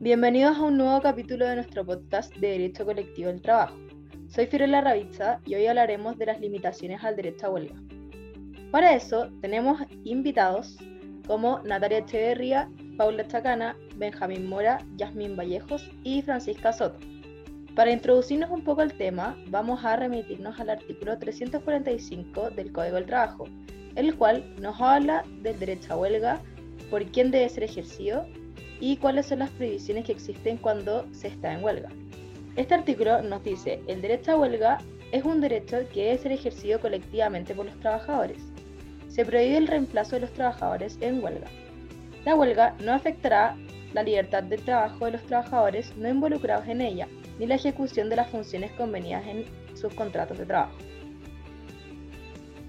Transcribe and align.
Bienvenidos 0.00 0.56
a 0.56 0.62
un 0.62 0.76
nuevo 0.78 1.02
capítulo 1.02 1.44
de 1.44 1.56
nuestro 1.56 1.84
podcast 1.84 2.32
de 2.36 2.50
Derecho 2.50 2.84
Colectivo 2.84 3.30
del 3.30 3.42
Trabajo. 3.42 3.74
Soy 4.28 4.46
Fiorella 4.46 4.80
Ravizza 4.80 5.40
y 5.44 5.56
hoy 5.56 5.66
hablaremos 5.66 6.16
de 6.18 6.26
las 6.26 6.38
limitaciones 6.38 7.02
al 7.02 7.16
derecho 7.16 7.46
a 7.46 7.50
huelga. 7.50 7.74
Para 8.70 8.94
eso 8.94 9.28
tenemos 9.40 9.80
invitados 10.04 10.76
como 11.26 11.58
Natalia 11.64 11.98
Echeverría, 11.98 12.70
Paula 12.96 13.26
Chacana, 13.26 13.76
Benjamín 13.96 14.48
Mora, 14.48 14.78
Yasmín 14.98 15.36
Vallejos 15.36 15.90
y 16.04 16.22
Francisca 16.22 16.72
Soto. 16.72 17.00
Para 17.74 17.90
introducirnos 17.90 18.52
un 18.52 18.62
poco 18.62 18.82
al 18.82 18.92
tema, 18.92 19.36
vamos 19.48 19.84
a 19.84 19.96
remitirnos 19.96 20.60
al 20.60 20.70
artículo 20.70 21.18
345 21.18 22.50
del 22.50 22.70
Código 22.70 22.94
del 22.94 23.06
Trabajo, 23.06 23.48
el 23.96 24.14
cual 24.14 24.44
nos 24.60 24.80
habla 24.80 25.24
del 25.42 25.58
derecho 25.58 25.94
a 25.94 25.96
huelga, 25.96 26.40
por 26.88 27.04
quién 27.06 27.32
debe 27.32 27.48
ser 27.48 27.64
ejercido 27.64 28.24
y 28.80 28.96
cuáles 28.96 29.26
son 29.26 29.40
las 29.40 29.50
prohibiciones 29.50 30.04
que 30.04 30.12
existen 30.12 30.56
cuando 30.56 31.06
se 31.12 31.28
está 31.28 31.52
en 31.52 31.62
huelga. 31.62 31.88
Este 32.56 32.74
artículo 32.74 33.22
nos 33.22 33.44
dice, 33.44 33.80
el 33.86 34.02
derecho 34.02 34.32
a 34.32 34.36
huelga 34.36 34.78
es 35.12 35.24
un 35.24 35.40
derecho 35.40 35.78
que 35.92 36.04
debe 36.04 36.18
ser 36.18 36.32
ejercido 36.32 36.80
colectivamente 36.80 37.54
por 37.54 37.66
los 37.66 37.78
trabajadores. 37.80 38.38
Se 39.08 39.24
prohíbe 39.24 39.56
el 39.56 39.66
reemplazo 39.66 40.16
de 40.16 40.20
los 40.20 40.32
trabajadores 40.32 40.98
en 41.00 41.22
huelga. 41.22 41.48
La 42.24 42.34
huelga 42.34 42.74
no 42.80 42.92
afectará 42.92 43.56
la 43.94 44.02
libertad 44.02 44.42
del 44.42 44.62
trabajo 44.62 45.06
de 45.06 45.12
los 45.12 45.22
trabajadores 45.22 45.96
no 45.96 46.08
involucrados 46.08 46.68
en 46.68 46.80
ella, 46.80 47.08
ni 47.38 47.46
la 47.46 47.54
ejecución 47.54 48.10
de 48.10 48.16
las 48.16 48.28
funciones 48.28 48.70
convenidas 48.72 49.26
en 49.26 49.44
sus 49.74 49.94
contratos 49.94 50.38
de 50.38 50.46
trabajo. 50.46 50.76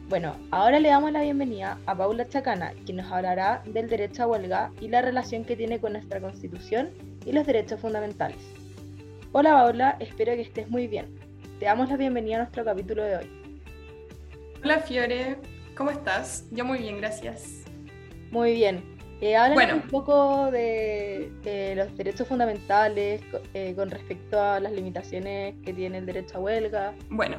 Bueno, 0.10 0.36
ahora 0.50 0.80
le 0.80 0.90
damos 0.90 1.12
la 1.12 1.22
bienvenida 1.22 1.78
a 1.86 1.96
Paula 1.96 2.28
Chacana, 2.28 2.74
quien 2.84 2.98
nos 2.98 3.12
hablará 3.12 3.62
del 3.68 3.88
derecho 3.88 4.24
a 4.24 4.28
huelga 4.28 4.72
y 4.82 4.88
la 4.88 5.04
relación 5.04 5.46
que 5.46 5.56
tiene 5.56 5.80
con 5.80 5.94
nuestra 5.94 6.20
Constitución 6.20 6.90
y 7.28 7.32
los 7.32 7.46
derechos 7.46 7.80
fundamentales. 7.80 8.40
Hola 9.34 9.52
Paula, 9.52 9.98
espero 10.00 10.34
que 10.34 10.42
estés 10.42 10.68
muy 10.68 10.88
bien. 10.88 11.16
Te 11.60 11.66
damos 11.66 11.90
la 11.90 11.98
bienvenida 11.98 12.38
a 12.38 12.40
nuestro 12.40 12.66
capítulo 12.66 13.04
de 13.04 13.18
hoy. 13.18 13.30
Hola 14.64 14.80
Fiore, 14.80 15.38
¿cómo 15.78 15.92
estás? 15.92 16.48
Yo 16.50 16.66
muy 16.66 16.80
bien, 16.80 16.98
gracias. 16.98 17.66
Muy 18.32 18.54
bien. 18.54 18.84
Eh, 19.22 19.36
háblanos 19.36 19.84
un 19.84 19.90
poco 19.90 20.50
de 20.50 21.30
los 21.78 21.96
derechos 21.96 22.28
fundamentales 22.28 23.22
eh, 23.54 23.76
con 23.76 23.92
respecto 23.92 24.42
a 24.42 24.60
las 24.60 24.72
limitaciones 24.72 25.54
que 25.64 25.72
tiene 25.72 26.00
el 26.00 26.08
derecho 26.08 26.40
a 26.40 26.42
huelga. 26.42 26.96
Bueno, 27.12 27.38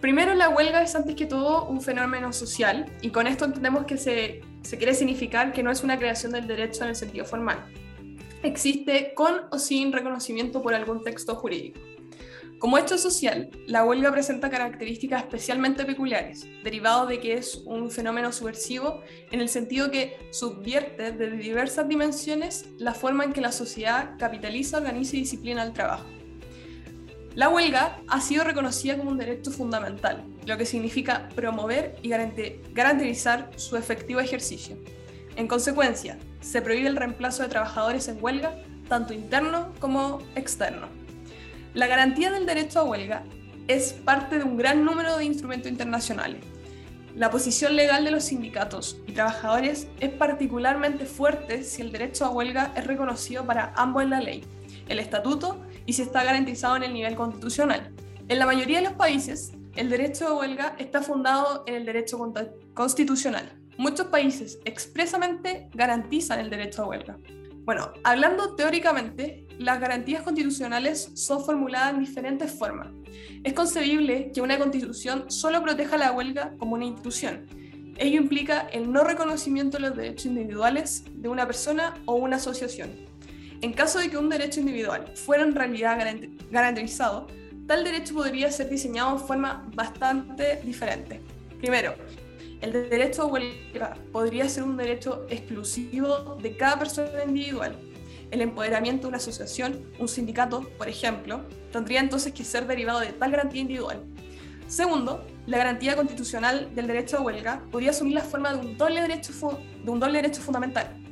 Primero, 0.00 0.34
la 0.34 0.50
huelga 0.50 0.82
es 0.82 0.94
antes 0.94 1.14
que 1.14 1.26
todo 1.26 1.64
un 1.64 1.80
fenómeno 1.80 2.32
social 2.32 2.86
y 3.00 3.10
con 3.10 3.26
esto 3.26 3.46
entendemos 3.46 3.86
que 3.86 3.96
se, 3.96 4.42
quiere 4.76 4.94
significar 4.94 5.52
que 5.52 5.62
no 5.62 5.70
es 5.70 5.82
una 5.82 5.98
creación 5.98 6.32
del 6.32 6.46
derecho 6.46 6.84
en 6.84 6.90
el 6.90 6.96
sentido 6.96 7.24
formal. 7.24 7.64
Existe 8.42 9.14
con 9.14 9.46
o 9.50 9.58
sin 9.58 9.92
reconocimiento 9.92 10.62
por 10.62 10.74
algún 10.74 11.02
texto 11.02 11.34
jurídico. 11.34 11.80
Como 12.58 12.78
hecho 12.78 12.96
social, 12.96 13.50
la 13.66 13.84
huelga 13.84 14.10
presenta 14.12 14.48
características 14.48 15.22
especialmente 15.22 15.84
peculiares, 15.84 16.46
derivado 16.62 17.06
de 17.06 17.20
que 17.20 17.34
es 17.34 17.62
un 17.66 17.90
fenómeno 17.90 18.32
subversivo 18.32 19.02
en 19.30 19.40
el 19.40 19.48
sentido 19.48 19.90
que 19.90 20.16
subvierte 20.30 21.12
desde 21.12 21.36
diversas 21.36 21.88
dimensiones 21.88 22.66
la 22.78 22.94
forma 22.94 23.24
en 23.24 23.32
que 23.32 23.42
la 23.42 23.52
sociedad 23.52 24.16
capitaliza, 24.18 24.78
organiza 24.78 25.16
y 25.16 25.20
disciplina 25.20 25.62
el 25.62 25.72
trabajo. 25.72 26.15
La 27.36 27.50
huelga 27.50 27.98
ha 28.08 28.22
sido 28.22 28.44
reconocida 28.44 28.96
como 28.96 29.10
un 29.10 29.18
derecho 29.18 29.50
fundamental, 29.50 30.24
lo 30.46 30.56
que 30.56 30.64
significa 30.64 31.28
promover 31.34 31.94
y 32.02 32.08
garantizar 32.08 33.50
su 33.56 33.76
efectivo 33.76 34.20
ejercicio. 34.20 34.78
En 35.36 35.46
consecuencia, 35.46 36.16
se 36.40 36.62
prohíbe 36.62 36.88
el 36.88 36.96
reemplazo 36.96 37.42
de 37.42 37.50
trabajadores 37.50 38.08
en 38.08 38.24
huelga, 38.24 38.54
tanto 38.88 39.12
interno 39.12 39.74
como 39.80 40.20
externo. 40.34 40.86
La 41.74 41.86
garantía 41.86 42.30
del 42.30 42.46
derecho 42.46 42.80
a 42.80 42.84
huelga 42.84 43.22
es 43.68 43.92
parte 43.92 44.38
de 44.38 44.44
un 44.44 44.56
gran 44.56 44.82
número 44.82 45.18
de 45.18 45.26
instrumentos 45.26 45.70
internacionales. 45.70 46.40
La 47.14 47.30
posición 47.30 47.76
legal 47.76 48.06
de 48.06 48.12
los 48.12 48.24
sindicatos 48.24 48.96
y 49.06 49.12
trabajadores 49.12 49.88
es 50.00 50.08
particularmente 50.08 51.04
fuerte 51.04 51.64
si 51.64 51.82
el 51.82 51.92
derecho 51.92 52.24
a 52.24 52.30
huelga 52.30 52.72
es 52.76 52.86
reconocido 52.86 53.44
para 53.44 53.74
ambos 53.76 54.04
en 54.04 54.10
la 54.10 54.20
ley, 54.22 54.42
el 54.88 55.00
estatuto 55.00 55.65
y 55.86 55.92
si 55.92 56.02
está 56.02 56.24
garantizado 56.24 56.76
en 56.76 56.82
el 56.82 56.92
nivel 56.92 57.14
constitucional. 57.14 57.92
En 58.28 58.38
la 58.38 58.46
mayoría 58.46 58.78
de 58.78 58.84
los 58.84 58.94
países, 58.94 59.52
el 59.76 59.88
derecho 59.88 60.26
de 60.26 60.32
huelga 60.32 60.74
está 60.78 61.02
fundado 61.02 61.62
en 61.66 61.74
el 61.74 61.86
derecho 61.86 62.18
constitucional. 62.74 63.52
Muchos 63.78 64.06
países 64.06 64.58
expresamente 64.64 65.68
garantizan 65.74 66.40
el 66.40 66.50
derecho 66.50 66.82
a 66.82 66.88
huelga. 66.88 67.18
Bueno, 67.66 67.92
hablando 68.04 68.54
teóricamente, 68.54 69.46
las 69.58 69.80
garantías 69.80 70.22
constitucionales 70.22 71.10
son 71.14 71.44
formuladas 71.44 71.94
en 71.94 72.00
diferentes 72.00 72.50
formas. 72.52 72.88
Es 73.44 73.52
concebible 73.52 74.30
que 74.32 74.40
una 74.40 74.58
constitución 74.58 75.30
solo 75.30 75.62
proteja 75.62 75.96
la 75.96 76.12
huelga 76.12 76.54
como 76.58 76.74
una 76.74 76.84
institución. 76.84 77.46
Ello 77.98 78.20
implica 78.20 78.68
el 78.72 78.92
no 78.92 79.04
reconocimiento 79.04 79.78
de 79.78 79.88
los 79.88 79.96
derechos 79.96 80.26
individuales 80.26 81.04
de 81.12 81.28
una 81.28 81.46
persona 81.46 81.94
o 82.04 82.14
una 82.14 82.36
asociación. 82.36 82.90
En 83.62 83.72
caso 83.72 83.98
de 83.98 84.10
que 84.10 84.18
un 84.18 84.28
derecho 84.28 84.60
individual 84.60 85.12
fuera 85.14 85.42
en 85.42 85.54
realidad 85.54 85.98
garantizado, 86.50 87.26
tal 87.66 87.84
derecho 87.84 88.14
podría 88.14 88.50
ser 88.50 88.68
diseñado 88.68 89.18
de 89.18 89.24
forma 89.24 89.68
bastante 89.74 90.60
diferente. 90.62 91.20
Primero, 91.58 91.94
el 92.60 92.72
derecho 92.72 93.22
a 93.22 93.26
huelga 93.26 93.96
podría 94.12 94.48
ser 94.48 94.62
un 94.62 94.76
derecho 94.76 95.26
exclusivo 95.30 96.36
de 96.40 96.56
cada 96.56 96.78
persona 96.78 97.24
individual. 97.26 97.78
El 98.30 98.40
empoderamiento 98.40 99.02
de 99.02 99.08
una 99.08 99.16
asociación, 99.18 99.86
un 99.98 100.08
sindicato, 100.08 100.68
por 100.76 100.88
ejemplo, 100.88 101.42
tendría 101.72 102.00
entonces 102.00 102.32
que 102.32 102.44
ser 102.44 102.66
derivado 102.66 103.00
de 103.00 103.12
tal 103.12 103.30
garantía 103.30 103.62
individual. 103.62 104.04
Segundo, 104.68 105.24
la 105.46 105.58
garantía 105.58 105.94
constitucional 105.94 106.74
del 106.74 106.88
derecho 106.88 107.18
a 107.18 107.20
huelga 107.20 107.62
podría 107.70 107.90
asumir 107.90 108.14
la 108.14 108.22
forma 108.22 108.52
de 108.52 108.58
un 108.58 108.76
doble 108.76 109.00
derecho, 109.00 109.32
de 109.84 109.90
un 109.90 110.00
doble 110.00 110.20
derecho 110.20 110.42
fundamental, 110.42 111.05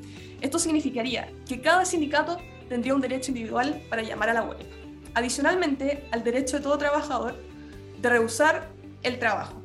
esto 0.44 0.58
significaría 0.58 1.32
que 1.48 1.62
cada 1.62 1.86
sindicato 1.86 2.36
tendría 2.68 2.94
un 2.94 3.00
derecho 3.00 3.30
individual 3.30 3.80
para 3.88 4.02
llamar 4.02 4.28
a 4.28 4.34
la 4.34 4.42
huelga, 4.42 4.66
adicionalmente 5.14 6.06
al 6.12 6.22
derecho 6.22 6.58
de 6.58 6.62
todo 6.62 6.76
trabajador 6.76 7.34
de 7.98 8.08
rehusar 8.10 8.68
el 9.02 9.18
trabajo. 9.18 9.62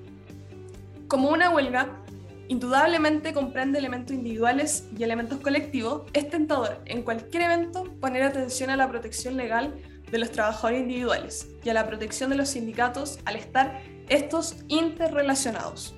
Como 1.09 1.31
una 1.31 1.49
huelga 1.49 2.01
indudablemente 2.47 3.33
comprende 3.33 3.77
elementos 3.77 4.15
individuales 4.15 4.87
y 4.97 5.03
elementos 5.03 5.41
colectivos, 5.41 6.03
es 6.13 6.29
tentador 6.29 6.81
en 6.85 7.03
cualquier 7.03 7.43
evento 7.43 7.83
poner 7.99 8.23
atención 8.23 8.69
a 8.69 8.77
la 8.77 8.89
protección 8.89 9.35
legal 9.35 9.75
de 10.09 10.17
los 10.17 10.31
trabajadores 10.31 10.83
individuales 10.83 11.49
y 11.61 11.69
a 11.69 11.73
la 11.73 11.85
protección 11.87 12.29
de 12.29 12.37
los 12.37 12.47
sindicatos 12.47 13.19
al 13.25 13.35
estar 13.35 13.81
estos 14.07 14.55
interrelacionados. 14.69 15.93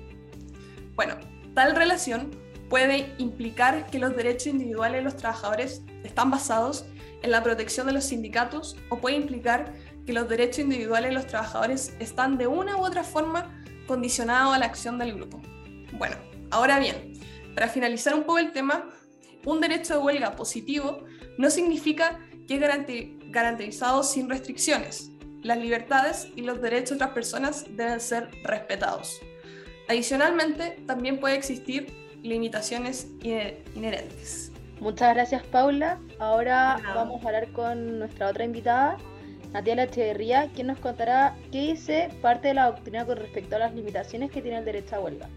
Bueno, 0.96 1.14
tal 1.54 1.76
relación 1.76 2.41
puede 2.72 3.14
implicar 3.18 3.90
que 3.90 3.98
los 3.98 4.16
derechos 4.16 4.46
individuales 4.46 5.00
de 5.00 5.04
los 5.04 5.18
trabajadores 5.18 5.82
están 6.04 6.30
basados 6.30 6.86
en 7.20 7.30
la 7.30 7.42
protección 7.42 7.86
de 7.86 7.92
los 7.92 8.04
sindicatos 8.04 8.78
o 8.88 8.96
puede 8.96 9.16
implicar 9.16 9.74
que 10.06 10.14
los 10.14 10.26
derechos 10.26 10.60
individuales 10.60 11.10
de 11.10 11.14
los 11.14 11.26
trabajadores 11.26 11.94
están 12.00 12.38
de 12.38 12.46
una 12.46 12.78
u 12.78 12.80
otra 12.80 13.04
forma 13.04 13.62
condicionados 13.86 14.54
a 14.54 14.58
la 14.58 14.64
acción 14.64 14.96
del 14.96 15.12
grupo. 15.12 15.42
Bueno, 15.98 16.16
ahora 16.50 16.78
bien, 16.78 17.12
para 17.54 17.68
finalizar 17.68 18.14
un 18.14 18.22
poco 18.22 18.38
el 18.38 18.52
tema, 18.52 18.88
un 19.44 19.60
derecho 19.60 19.92
de 19.92 20.00
huelga 20.00 20.34
positivo 20.34 21.04
no 21.36 21.50
significa 21.50 22.20
que 22.48 22.54
es 22.54 23.30
garantizado 23.30 24.02
sin 24.02 24.30
restricciones. 24.30 25.10
Las 25.42 25.58
libertades 25.58 26.28
y 26.36 26.40
los 26.40 26.62
derechos 26.62 26.92
de 26.92 26.94
otras 26.94 27.10
personas 27.10 27.66
deben 27.68 28.00
ser 28.00 28.30
respetados. 28.44 29.20
Adicionalmente, 29.90 30.82
también 30.86 31.20
puede 31.20 31.36
existir 31.36 32.01
limitaciones 32.22 33.08
inherentes. 33.22 34.52
Muchas 34.80 35.14
gracias 35.14 35.42
Paula. 35.44 35.98
Ahora 36.18 36.80
vamos 36.94 37.22
a 37.22 37.26
hablar 37.26 37.52
con 37.52 37.98
nuestra 37.98 38.28
otra 38.28 38.44
invitada, 38.44 38.96
Natalia 39.52 39.84
Echeverría, 39.84 40.48
quien 40.54 40.68
nos 40.68 40.78
contará 40.78 41.36
qué 41.52 41.60
dice 41.60 42.08
parte 42.20 42.48
de 42.48 42.54
la 42.54 42.66
doctrina 42.66 43.04
con 43.06 43.16
respecto 43.16 43.56
a 43.56 43.60
las 43.60 43.74
limitaciones 43.74 44.30
que 44.30 44.42
tiene 44.42 44.58
el 44.58 44.64
derecho 44.64 44.96
a 44.96 45.00
huelga. 45.00 45.28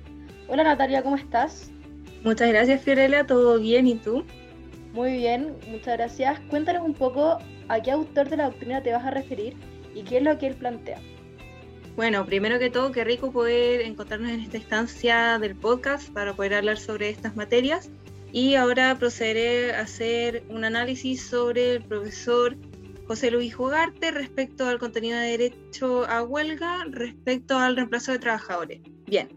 Hola 0.48 0.64
Natalia, 0.64 1.04
¿cómo 1.04 1.16
estás? 1.16 1.70
Muchas 2.24 2.50
gracias 2.50 2.82
Fiorella, 2.82 3.28
¿todo 3.28 3.60
bien 3.60 3.88
y 3.88 3.96
tú? 3.96 4.24
Muy 4.94 5.18
bien, 5.18 5.56
muchas 5.68 5.98
gracias. 5.98 6.40
Cuéntanos 6.50 6.84
un 6.84 6.94
poco 6.94 7.38
a 7.68 7.80
qué 7.82 7.92
autor 7.92 8.30
de 8.30 8.38
la 8.38 8.46
doctrina 8.46 8.82
te 8.82 8.94
vas 8.94 9.04
a 9.04 9.12
referir 9.12 9.56
y 9.94 10.04
qué 10.04 10.18
es 10.18 10.24
lo 10.24 10.38
que 10.38 10.48
él 10.48 10.56
plantea. 10.56 11.00
Bueno, 11.96 12.26
primero 12.26 12.60
que 12.60 12.70
todo, 12.70 12.92
qué 12.92 13.06
rico 13.06 13.32
poder 13.32 13.80
encontrarnos 13.80 14.30
en 14.30 14.42
esta 14.42 14.58
instancia 14.58 15.40
del 15.40 15.56
podcast 15.56 16.10
para 16.10 16.36
poder 16.36 16.56
hablar 16.56 16.78
sobre 16.78 17.10
estas 17.10 17.38
materias. 17.38 17.90
Y 18.34 18.56
ahora 18.56 18.98
procederé 19.00 19.74
a 19.74 19.82
hacer 19.82 20.44
un 20.50 20.66
análisis 20.66 21.22
sobre 21.22 21.76
el 21.76 21.84
profesor 21.84 22.58
José 23.08 23.32
Luis 23.32 23.56
Jugarte 23.56 24.12
respecto 24.12 24.68
al 24.68 24.78
contenido 24.78 25.18
de 25.18 25.38
derecho 25.38 26.06
a 26.10 26.22
huelga, 26.24 26.84
respecto 26.90 27.58
al 27.58 27.78
reemplazo 27.78 28.12
de 28.12 28.20
trabajadores. 28.20 28.82
Bien, 29.06 29.30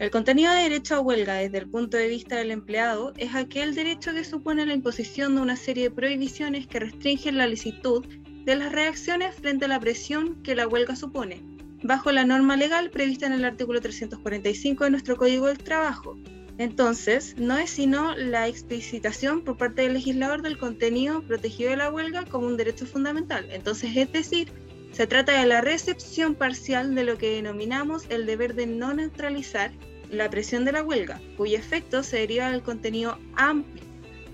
El 0.00 0.10
contenido 0.10 0.52
de 0.52 0.62
derecho 0.62 0.96
a 0.96 1.00
huelga 1.00 1.34
desde 1.34 1.58
el 1.58 1.70
punto 1.70 1.96
de 1.96 2.08
vista 2.08 2.36
del 2.36 2.50
empleado 2.50 3.12
es 3.16 3.36
aquel 3.36 3.76
derecho 3.76 4.12
que 4.12 4.24
supone 4.24 4.66
la 4.66 4.74
imposición 4.74 5.36
de 5.36 5.42
una 5.42 5.54
serie 5.54 5.84
de 5.84 5.90
prohibiciones 5.92 6.66
que 6.66 6.80
restringen 6.80 7.38
la 7.38 7.46
licitud 7.46 8.04
de 8.44 8.56
las 8.56 8.72
reacciones 8.72 9.36
frente 9.36 9.66
a 9.66 9.68
la 9.68 9.78
presión 9.78 10.42
que 10.42 10.56
la 10.56 10.66
huelga 10.66 10.96
supone, 10.96 11.40
bajo 11.82 12.12
la 12.12 12.24
norma 12.24 12.56
legal 12.56 12.90
prevista 12.90 13.26
en 13.26 13.32
el 13.32 13.44
artículo 13.44 13.80
345 13.80 14.84
de 14.84 14.90
nuestro 14.90 15.16
Código 15.16 15.46
del 15.46 15.58
Trabajo. 15.58 16.18
Entonces, 16.58 17.34
no 17.38 17.56
es 17.58 17.70
sino 17.70 18.14
la 18.16 18.46
explicitación 18.46 19.42
por 19.42 19.56
parte 19.56 19.82
del 19.82 19.94
legislador 19.94 20.42
del 20.42 20.58
contenido 20.58 21.22
protegido 21.22 21.70
de 21.70 21.76
la 21.76 21.90
huelga 21.90 22.24
como 22.26 22.46
un 22.46 22.56
derecho 22.56 22.86
fundamental. 22.86 23.48
Entonces, 23.50 23.96
es 23.96 24.12
decir, 24.12 24.52
se 24.92 25.06
trata 25.06 25.40
de 25.40 25.46
la 25.46 25.62
recepción 25.62 26.34
parcial 26.34 26.94
de 26.94 27.04
lo 27.04 27.16
que 27.16 27.36
denominamos 27.36 28.04
el 28.10 28.26
deber 28.26 28.54
de 28.54 28.66
no 28.66 28.92
neutralizar 28.92 29.72
la 30.10 30.28
presión 30.28 30.64
de 30.66 30.72
la 30.72 30.82
huelga, 30.82 31.20
cuyo 31.38 31.56
efecto 31.56 32.02
se 32.02 32.18
deriva 32.18 32.50
del 32.50 32.62
contenido 32.62 33.18
amplio 33.34 33.91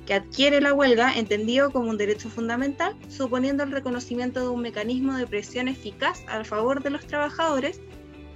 que 0.08 0.14
adquiere 0.14 0.62
la 0.62 0.72
huelga 0.72 1.18
entendido 1.18 1.70
como 1.70 1.90
un 1.90 1.98
derecho 1.98 2.30
fundamental, 2.30 2.96
suponiendo 3.10 3.62
el 3.62 3.70
reconocimiento 3.70 4.40
de 4.40 4.48
un 4.48 4.62
mecanismo 4.62 5.14
de 5.14 5.26
presión 5.26 5.68
eficaz 5.68 6.24
a 6.28 6.42
favor 6.44 6.82
de 6.82 6.88
los 6.88 7.06
trabajadores 7.06 7.82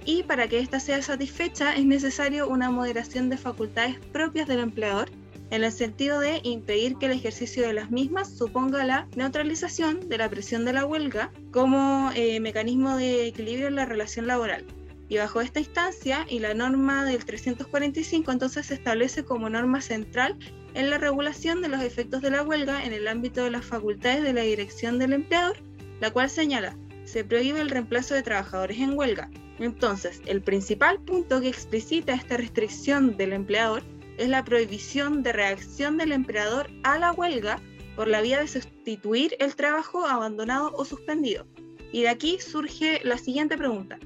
y 0.05 0.21
para 0.21 0.47
que 0.47 0.59
ésta 0.59 0.79
sea 0.79 1.01
satisfecha 1.01 1.75
es 1.75 1.83
necesario 1.83 2.47
una 2.47 2.69
moderación 2.69 3.31
de 3.31 3.37
facultades 3.39 3.97
propias 4.11 4.47
del 4.47 4.59
empleador 4.59 5.09
en 5.49 5.63
el 5.63 5.71
sentido 5.71 6.19
de 6.19 6.41
impedir 6.43 6.97
que 6.97 7.07
el 7.07 7.13
ejercicio 7.13 7.65
de 7.65 7.73
las 7.73 7.89
mismas 7.89 8.29
suponga 8.29 8.85
la 8.85 9.07
neutralización 9.15 10.07
de 10.07 10.19
la 10.19 10.29
presión 10.29 10.65
de 10.65 10.73
la 10.73 10.85
huelga 10.85 11.31
como 11.51 12.11
eh, 12.13 12.39
mecanismo 12.39 12.97
de 12.97 13.25
equilibrio 13.25 13.67
en 13.67 13.75
la 13.77 13.85
relación 13.85 14.27
laboral. 14.27 14.63
Y 15.09 15.17
bajo 15.17 15.41
esta 15.41 15.59
instancia 15.59 16.25
y 16.29 16.39
la 16.39 16.53
norma 16.53 17.05
del 17.05 17.25
345 17.25 18.31
entonces 18.31 18.67
se 18.67 18.73
establece 18.73 19.23
como 19.23 19.49
norma 19.49 19.81
central 19.81 20.37
en 20.73 20.89
la 20.89 20.97
regulación 20.97 21.61
de 21.61 21.67
los 21.67 21.81
efectos 21.81 22.21
de 22.21 22.31
la 22.31 22.43
huelga 22.43 22.83
en 22.83 22.93
el 22.93 23.07
ámbito 23.07 23.43
de 23.43 23.51
las 23.51 23.65
facultades 23.65 24.23
de 24.23 24.33
la 24.33 24.41
dirección 24.41 24.97
del 24.99 25.13
empleador, 25.13 25.57
la 25.99 26.11
cual 26.11 26.29
señala, 26.29 26.75
se 27.05 27.23
prohíbe 27.23 27.61
el 27.61 27.69
reemplazo 27.69 28.15
de 28.15 28.23
trabajadores 28.23 28.79
en 28.79 28.97
huelga. 28.97 29.29
Entonces, 29.59 30.21
el 30.25 30.41
principal 30.41 30.99
punto 30.99 31.41
que 31.41 31.47
explicita 31.47 32.13
esta 32.13 32.37
restricción 32.37 33.17
del 33.17 33.33
empleador 33.33 33.83
es 34.17 34.29
la 34.29 34.43
prohibición 34.43 35.23
de 35.23 35.33
reacción 35.33 35.97
del 35.97 36.11
empleador 36.11 36.69
a 36.83 36.97
la 36.97 37.11
huelga 37.11 37.61
por 37.95 38.07
la 38.07 38.21
vía 38.21 38.39
de 38.39 38.47
sustituir 38.47 39.35
el 39.39 39.55
trabajo 39.55 40.05
abandonado 40.05 40.71
o 40.75 40.85
suspendido. 40.85 41.45
Y 41.91 42.01
de 42.01 42.09
aquí 42.09 42.39
surge 42.39 43.01
la 43.03 43.17
siguiente 43.17 43.57
pregunta. 43.57 43.99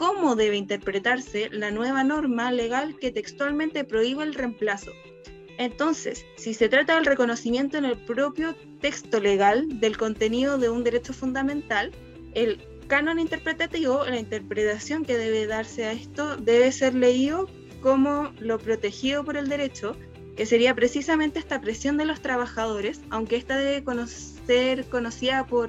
¿Cómo 0.00 0.34
debe 0.34 0.56
interpretarse 0.56 1.50
la 1.50 1.70
nueva 1.70 2.02
norma 2.04 2.50
legal 2.50 2.96
que 2.98 3.10
textualmente 3.10 3.84
prohíbe 3.84 4.24
el 4.24 4.32
reemplazo? 4.32 4.92
Entonces, 5.58 6.24
si 6.38 6.54
se 6.54 6.70
trata 6.70 6.94
del 6.94 7.04
reconocimiento 7.04 7.76
en 7.76 7.84
el 7.84 7.98
propio 7.98 8.56
texto 8.80 9.20
legal 9.20 9.78
del 9.78 9.98
contenido 9.98 10.56
de 10.56 10.70
un 10.70 10.84
derecho 10.84 11.12
fundamental, 11.12 11.92
el 12.32 12.66
canon 12.86 13.18
interpretativo, 13.18 14.06
la 14.06 14.18
interpretación 14.18 15.04
que 15.04 15.18
debe 15.18 15.46
darse 15.46 15.84
a 15.84 15.92
esto, 15.92 16.38
debe 16.38 16.72
ser 16.72 16.94
leído 16.94 17.46
como 17.82 18.32
lo 18.38 18.56
protegido 18.56 19.22
por 19.22 19.36
el 19.36 19.50
derecho, 19.50 19.94
que 20.34 20.46
sería 20.46 20.74
precisamente 20.74 21.38
esta 21.38 21.60
presión 21.60 21.98
de 21.98 22.06
los 22.06 22.22
trabajadores, 22.22 23.02
aunque 23.10 23.36
esta 23.36 23.58
debe 23.58 23.84
ser 24.46 24.86
conocida 24.86 25.46
por 25.46 25.68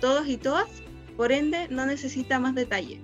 todos 0.00 0.28
y 0.28 0.36
todas, 0.36 0.68
por 1.16 1.32
ende 1.32 1.66
no 1.68 1.84
necesita 1.84 2.38
más 2.38 2.54
detalle. 2.54 3.00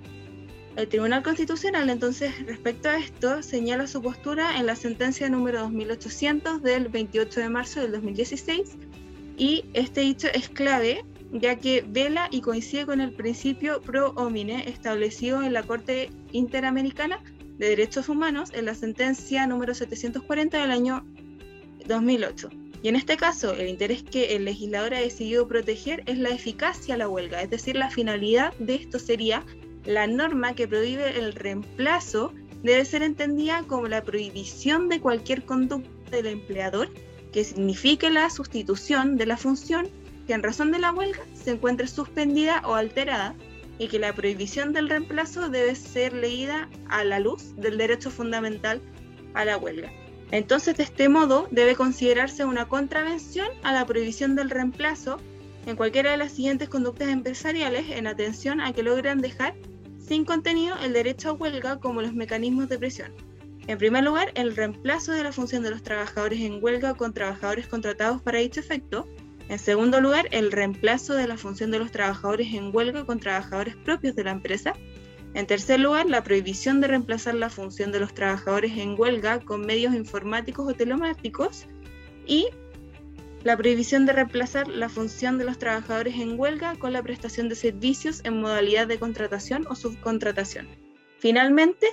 El 0.79 0.87
Tribunal 0.87 1.25
Constitucional 1.25 1.91
entonces 1.91 2.33
respecto 2.47 2.89
a 2.89 2.99
esto 2.99 3.43
señala 3.43 3.89
su 3.89 4.01
postura 4.01 4.61
en 4.61 4.67
la 4.67 4.77
sentencia 4.77 5.29
número 5.29 5.63
2800 5.63 6.63
del 6.63 6.87
28 6.87 7.41
de 7.41 7.49
marzo 7.49 7.81
del 7.81 7.91
2016 7.91 8.77
y 9.37 9.65
este 9.73 10.03
hecho 10.03 10.29
es 10.33 10.49
clave 10.49 11.05
ya 11.33 11.57
que 11.57 11.85
vela 11.85 12.29
y 12.31 12.43
coincide 12.43 12.87
con 12.87 13.01
el 13.01 13.13
principio 13.13 13.81
pro 13.81 14.11
homine 14.11 14.69
establecido 14.69 15.43
en 15.43 15.53
la 15.53 15.65
Corte 15.65 16.11
Interamericana 16.31 17.19
de 17.59 17.71
Derechos 17.71 18.09
Humanos 18.09 18.51
en 18.55 18.67
la 18.67 18.77
sentencia 18.77 19.49
número 19.49 19.75
740 19.75 20.61
del 20.61 20.71
año 20.71 21.05
2008. 21.89 22.51
Y 22.85 22.89
en 22.89 22.95
este 22.95 23.17
caso, 23.17 23.53
el 23.53 23.67
interés 23.67 24.05
que 24.05 24.37
el 24.37 24.45
legislador 24.45 24.95
ha 24.95 25.01
decidido 25.01 25.49
proteger 25.49 26.05
es 26.07 26.19
la 26.19 26.29
eficacia 26.29 26.95
de 26.95 26.99
la 26.99 27.09
huelga, 27.09 27.43
es 27.43 27.51
decir, 27.51 27.75
la 27.75 27.91
finalidad 27.91 28.55
de 28.61 28.77
esto 28.77 29.01
sería 29.01 29.45
la 29.89 30.07
norma 30.07 30.55
que 30.55 30.69
prohíbe 30.69 31.19
el 31.19 31.33
reemplazo 31.33 32.35
debe 32.63 32.85
ser 32.85 33.03
entendida 33.03 33.65
como 33.67 33.89
la 33.89 34.05
prohibición 34.05 34.91
de 34.91 35.01
cualquier 35.01 35.47
conducta 35.47 36.11
del 36.11 36.27
empleador 36.27 36.91
que 37.33 37.43
signifique 37.43 38.11
la 38.11 38.29
sustitución 38.29 39.17
de 39.17 39.25
la 39.25 39.39
función 39.39 39.89
que 40.27 40.35
en 40.35 40.43
razón 40.43 40.73
de 40.73 40.79
la 40.79 40.93
huelga 40.93 41.23
se 41.33 41.53
encuentre 41.53 41.87
suspendida 41.87 42.61
o 42.67 42.75
alterada 42.75 43.35
y 43.79 43.89
que 43.89 43.99
la 43.99 44.13
prohibición 44.13 44.75
del 44.75 44.91
reemplazo 44.91 45.49
debe 45.49 45.75
ser 45.75 46.13
leída 46.13 46.69
a 46.91 47.03
la 47.03 47.19
luz 47.19 47.57
del 47.57 47.79
derecho 47.79 48.11
fundamental 48.11 48.83
a 49.33 49.47
la 49.47 49.57
huelga. 49.57 49.91
Entonces, 50.33 50.77
de 50.77 50.83
este 50.83 51.09
modo, 51.09 51.49
debe 51.51 51.77
considerarse 51.77 52.45
una 52.45 52.69
contravención 52.69 53.49
a 53.63 53.73
la 53.73 53.87
prohibición 53.87 54.35
del 54.35 54.51
reemplazo 54.51 55.19
en 55.65 55.77
cualquiera 55.77 56.11
de 56.11 56.19
las 56.19 56.33
siguientes 56.33 56.69
conductas 56.69 57.09
empresariales 57.09 57.89
en 57.89 58.07
atención 58.07 58.61
a 58.61 58.75
que 58.75 58.83
logren 58.83 59.23
dejar 59.23 59.55
sin 60.09 60.25
contenido 60.25 60.75
el 60.83 60.95
derecho 60.95 61.29
a 61.29 61.33
huelga 61.35 61.79
como 61.79 62.01
los 62.01 62.15
mecanismos 62.15 62.71
de 62.71 62.79
presión. 62.79 63.13
En 63.67 63.77
primer 63.77 64.03
lugar, 64.03 64.33
el 64.35 64.57
reemplazo 64.57 65.13
de 65.13 65.23
la 65.23 65.33
función 65.33 65.63
de 65.63 65.71
los 65.71 65.83
trabajadores 65.83 66.41
en 66.41 66.65
huelga 66.65 66.95
con 66.95 67.13
trabajadores 67.13 67.69
contratados 67.69 68.23
para 68.23 68.39
dicho 68.39 68.61
efecto. 68.61 69.07
En 69.51 69.59
segundo 69.59 70.01
lugar, 70.01 70.27
el 70.31 70.51
reemplazo 70.51 71.13
de 71.15 71.29
la 71.29 71.37
función 71.37 71.71
de 71.71 71.79
los 71.79 71.93
trabajadores 71.93 72.55
en 72.55 72.75
huelga 72.75 73.05
con 73.05 73.21
trabajadores 73.21 73.77
propios 73.77 74.17
de 74.17 74.25
la 74.25 74.31
empresa. 74.31 74.73
En 75.35 75.47
tercer 75.47 75.81
lugar, 75.81 76.07
la 76.07 76.25
prohibición 76.25 76.81
de 76.81 76.89
reemplazar 76.89 77.35
la 77.35 77.51
función 77.51 77.93
de 77.93 78.01
los 78.01 78.15
trabajadores 78.15 78.79
en 78.79 78.99
huelga 78.99 79.41
con 79.41 79.61
medios 79.61 79.95
informáticos 79.95 80.67
o 80.67 80.75
telemáticos. 80.75 81.67
Y 82.27 82.49
la 83.45 83.57
prohibición 83.57 84.07
de 84.07 84.13
reemplazar 84.13 84.69
la 84.69 84.89
función 84.89 85.39
de 85.39 85.45
los 85.45 85.59
trabajadores 85.59 86.17
en 86.17 86.39
huelga 86.39 86.75
con 86.77 86.93
la 86.93 87.03
prestación 87.03 87.49
de 87.49 87.55
servicios 87.55 88.21
en 88.25 88.41
modalidad 88.41 88.87
de 88.87 88.99
contratación 88.99 89.67
o 89.69 89.75
subcontratación. 89.75 90.69
Finalmente, 91.19 91.87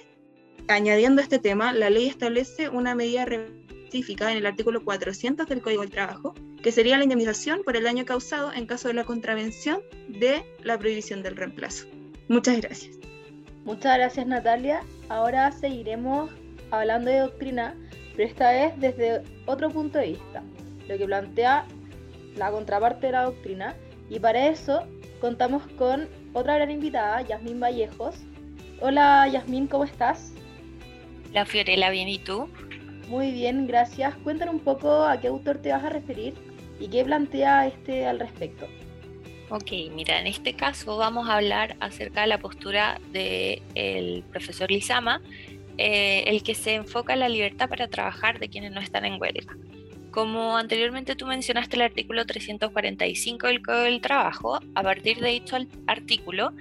añadiendo 0.67 1.21
este 1.21 1.39
tema, 1.39 1.73
la 1.73 1.89
ley 1.89 2.07
establece 2.07 2.69
una 2.69 2.95
medida 2.95 3.23
específica 3.23 4.31
en 4.31 4.37
el 4.37 4.45
artículo 4.45 4.83
400 4.83 5.47
del 5.47 5.61
Código 5.61 5.81
del 5.81 5.91
Trabajo, 5.91 6.33
que 6.61 6.71
sería 6.71 6.97
la 6.97 7.03
indemnización 7.03 7.61
por 7.63 7.77
el 7.77 7.83
daño 7.83 8.05
causado 8.05 8.51
en 8.51 8.65
caso 8.65 8.87
de 8.87 8.95
la 8.95 9.03
contravención 9.03 9.81
de 10.07 10.43
la 10.63 10.77
prohibición 10.77 11.21
del 11.21 11.35
reemplazo. 11.35 11.85
Muchas 12.27 12.59
gracias. 12.59 12.97
Muchas 13.65 13.97
gracias 13.97 14.27
Natalia. 14.27 14.81
Ahora 15.09 15.51
seguiremos 15.51 16.31
hablando 16.71 17.11
de 17.11 17.19
doctrina, 17.19 17.75
pero 18.15 18.29
esta 18.29 18.51
vez 18.51 18.73
desde 18.77 19.21
otro 19.45 19.69
punto 19.69 19.99
de 19.99 20.09
vista 20.09 20.43
lo 20.87 20.97
que 20.97 21.05
plantea 21.05 21.65
la 22.35 22.51
contraparte 22.51 23.07
de 23.07 23.13
la 23.13 23.23
doctrina. 23.23 23.75
Y 24.09 24.19
para 24.19 24.47
eso 24.47 24.83
contamos 25.19 25.63
con 25.77 26.07
otra 26.33 26.55
gran 26.55 26.71
invitada, 26.71 27.21
Yasmín 27.21 27.59
Vallejos. 27.59 28.15
Hola 28.81 29.27
Yasmín, 29.31 29.67
¿cómo 29.67 29.85
estás? 29.85 30.33
La 31.33 31.45
Fiorella, 31.45 31.89
bien, 31.89 32.07
¿y 32.07 32.19
tú? 32.19 32.49
Muy 33.07 33.31
bien, 33.31 33.67
gracias. 33.67 34.15
Cuéntanos 34.23 34.55
un 34.55 34.61
poco 34.61 35.05
a 35.05 35.19
qué 35.19 35.27
autor 35.27 35.57
te 35.59 35.71
vas 35.71 35.83
a 35.83 35.89
referir 35.89 36.33
y 36.79 36.87
qué 36.87 37.03
plantea 37.03 37.67
este 37.67 38.05
al 38.05 38.19
respecto. 38.19 38.67
Ok, 39.49 39.71
mira, 39.93 40.19
en 40.19 40.27
este 40.27 40.53
caso 40.55 40.97
vamos 40.97 41.29
a 41.29 41.35
hablar 41.35 41.75
acerca 41.79 42.21
de 42.21 42.27
la 42.27 42.39
postura 42.39 42.99
del 43.11 44.23
profesor 44.31 44.71
Lizama, 44.71 45.21
eh, 45.77 46.23
el 46.25 46.41
que 46.41 46.55
se 46.55 46.73
enfoca 46.73 47.13
en 47.13 47.19
la 47.19 47.29
libertad 47.29 47.69
para 47.69 47.87
trabajar 47.87 48.39
de 48.39 48.49
quienes 48.49 48.71
no 48.71 48.79
están 48.79 49.05
en 49.05 49.21
huelga. 49.21 49.55
Como 50.15 50.55
anteriormente 50.55 51.17
tú 51.17 51.27
mencionaste 51.27 51.75
el 51.75 51.81
artículo 51.81 52.25
345 52.25 53.47
del 53.47 53.61
Código 53.61 53.83
del 53.83 53.99
Trabajo, 53.99 54.61
a 54.73 54.81
partir 54.81 55.19
de 55.19 55.27
dicho 55.31 55.57
artículo 55.87 56.53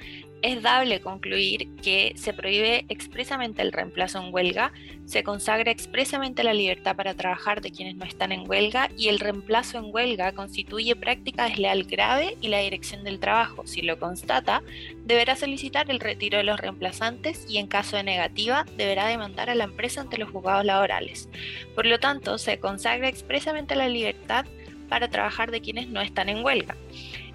es 0.44 0.60
dable 0.60 1.00
concluir 1.00 1.74
que 1.82 2.12
se 2.16 2.34
prohíbe 2.34 2.84
expresamente 2.90 3.62
el 3.62 3.72
reemplazo 3.72 4.22
en 4.22 4.32
huelga, 4.32 4.72
se 5.06 5.24
consagra 5.24 5.70
expresamente 5.70 6.44
la 6.44 6.52
libertad 6.52 6.96
para 6.96 7.14
trabajar 7.14 7.62
de 7.62 7.70
quienes 7.70 7.94
no 7.96 8.04
están 8.04 8.30
en 8.30 8.46
huelga 8.46 8.90
y 8.94 9.08
el 9.08 9.20
reemplazo 9.20 9.78
en 9.78 9.86
huelga 9.86 10.32
constituye 10.32 10.96
práctica 10.96 11.44
desleal 11.44 11.84
grave 11.84 12.36
y 12.42 12.48
la 12.48 12.58
dirección 12.58 13.04
del 13.04 13.20
trabajo, 13.20 13.66
si 13.66 13.80
lo 13.80 13.98
constata, 13.98 14.62
deberá 15.06 15.34
solicitar 15.34 15.90
el 15.90 15.98
retiro 15.98 16.36
de 16.36 16.44
los 16.44 16.60
reemplazantes 16.60 17.46
y 17.48 17.56
en 17.56 17.66
caso 17.66 17.96
de 17.96 18.02
negativa 18.02 18.66
deberá 18.76 19.06
demandar 19.06 19.48
a 19.48 19.54
la 19.54 19.64
empresa 19.64 20.02
ante 20.02 20.18
los 20.18 20.28
juzgados 20.28 20.66
laborales. 20.66 21.30
Por 21.74 21.86
lo 21.86 21.98
tanto, 21.98 22.36
se 22.36 22.58
consagra 22.58 23.08
expresamente 23.08 23.76
la 23.76 23.88
libertad 23.88 24.44
para 24.84 25.08
trabajar 25.08 25.50
de 25.50 25.60
quienes 25.60 25.88
no 25.88 26.00
están 26.00 26.28
en 26.28 26.44
huelga. 26.44 26.76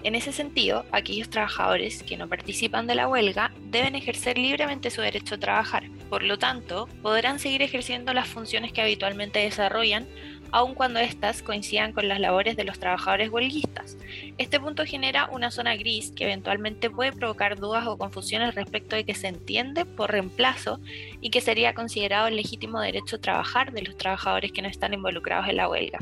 En 0.02 0.14
ese 0.14 0.32
sentido, 0.32 0.86
aquellos 0.92 1.28
trabajadores 1.28 2.02
que 2.02 2.16
no 2.16 2.26
participan 2.26 2.86
de 2.86 2.94
la 2.94 3.06
huelga 3.06 3.52
deben 3.66 3.94
ejercer 3.94 4.38
libremente 4.38 4.90
su 4.90 5.02
derecho 5.02 5.34
a 5.34 5.38
trabajar. 5.38 5.84
Por 6.08 6.22
lo 6.22 6.38
tanto, 6.38 6.88
podrán 7.02 7.38
seguir 7.38 7.60
ejerciendo 7.60 8.14
las 8.14 8.26
funciones 8.26 8.72
que 8.72 8.80
habitualmente 8.80 9.40
desarrollan, 9.40 10.08
aun 10.52 10.74
cuando 10.74 11.00
éstas 11.00 11.42
coincidan 11.42 11.92
con 11.92 12.08
las 12.08 12.18
labores 12.18 12.56
de 12.56 12.64
los 12.64 12.78
trabajadores 12.78 13.28
huelguistas. 13.28 13.98
Este 14.38 14.58
punto 14.58 14.86
genera 14.86 15.28
una 15.30 15.50
zona 15.50 15.76
gris 15.76 16.12
que 16.12 16.24
eventualmente 16.24 16.88
puede 16.88 17.12
provocar 17.12 17.58
dudas 17.58 17.86
o 17.86 17.98
confusiones 17.98 18.54
respecto 18.54 18.96
de 18.96 19.04
que 19.04 19.14
se 19.14 19.28
entiende 19.28 19.84
por 19.84 20.10
reemplazo 20.10 20.80
y 21.20 21.28
que 21.28 21.42
sería 21.42 21.74
considerado 21.74 22.26
el 22.26 22.36
legítimo 22.36 22.80
derecho 22.80 23.16
a 23.16 23.20
trabajar 23.20 23.72
de 23.72 23.82
los 23.82 23.98
trabajadores 23.98 24.50
que 24.50 24.62
no 24.62 24.68
están 24.68 24.94
involucrados 24.94 25.46
en 25.48 25.56
la 25.56 25.68
huelga. 25.68 25.98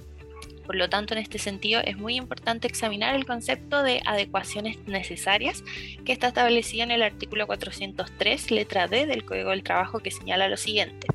Por 0.69 0.77
lo 0.77 0.91
tanto, 0.91 1.15
en 1.15 1.21
este 1.21 1.39
sentido, 1.39 1.81
es 1.83 1.97
muy 1.97 2.17
importante 2.17 2.69
examinar 2.69 3.15
el 3.15 3.25
concepto 3.25 3.83
de 3.83 4.03
adecuaciones 4.05 4.77
necesarias 4.87 5.65
que 6.05 6.13
está 6.13 6.29
establecido 6.29 6.83
en 6.83 6.91
el 6.91 7.03
artículo 7.03 7.47
403, 7.47 8.51
letra 8.51 8.87
D 8.87 9.07
del 9.07 9.25
Código 9.25 9.49
del 9.49 9.63
Trabajo, 9.63 10.01
que 10.01 10.11
señala 10.11 10.47
lo 10.47 10.59
siguiente. 10.59 11.07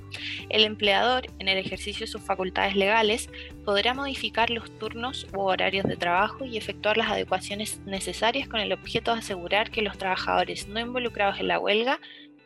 El 0.50 0.63
empleador, 0.63 1.27
en 1.38 1.50
el 1.50 1.60
ejercicio 1.60 2.07
de 2.07 2.12
sus 2.12 2.24
facultades 2.24 2.75
legales, 2.75 3.29
podrá 3.63 3.93
modificar 3.93 4.50
los 4.50 4.75
turnos 4.79 5.27
u 5.36 5.41
horarios 5.41 5.86
de 5.86 5.98
trabajo 5.98 6.45
y 6.45 6.57
efectuar 6.57 6.98
las 6.98 7.12
adecuaciones 7.12 7.79
necesarias 7.86 8.48
con 8.48 8.60
el 8.60 8.74
objeto 8.74 9.13
de 9.13 9.19
asegurar 9.19 9.69
que 9.69 9.83
los 9.83 10.00
trabajadores 10.00 10.67
no 10.67 10.79
involucrados 10.79 11.39
en 11.39 11.48
la 11.48 11.60
huelga 11.60 12.00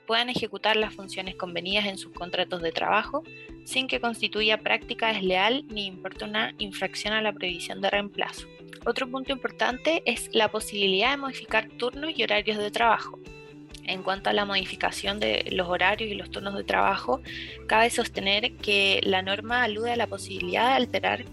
puedan 0.08 0.30
ejecutar 0.30 0.76
las 0.76 0.96
funciones 0.96 1.36
convenidas 1.36 1.86
en 1.86 1.98
sus 1.98 2.14
contratos 2.14 2.62
de 2.64 2.72
trabajo 2.72 3.24
sin 3.66 3.88
que 3.88 4.00
constituya 4.00 4.58
práctica 4.58 5.14
desleal 5.14 5.66
ni 5.68 5.86
importe 5.86 6.24
una 6.26 6.56
infracción 6.58 7.14
a 7.14 7.22
la 7.22 7.34
previsión 7.34 7.82
de 7.82 7.90
reemplazo. 7.90 8.48
Otro 8.86 9.08
punto 9.08 9.34
importante 9.34 10.02
es 10.06 10.30
la 10.32 10.50
posibilidad 10.50 11.12
de 11.12 11.18
modificar 11.18 11.68
turnos 11.78 12.12
y 12.16 12.24
horarios 12.24 12.58
de 12.58 12.72
trabajo. 12.72 13.20
En 13.84 14.02
cuanto 14.04 14.30
a 14.30 14.34
la 14.34 14.46
modificación 14.46 15.20
de 15.20 15.46
los 15.52 15.68
horarios 15.68 16.10
y 16.10 16.16
los 16.16 16.32
turnos 16.32 16.56
de 16.56 16.64
trabajo, 16.64 17.22
cabe 17.68 17.90
sostener 17.90 18.56
que 18.56 19.02
la 19.04 19.22
norma 19.22 19.64
alude 19.64 19.92
a 19.92 19.98
la 19.98 20.08
posibilidad 20.08 20.70
de 20.70 20.76
alterar 20.76 21.26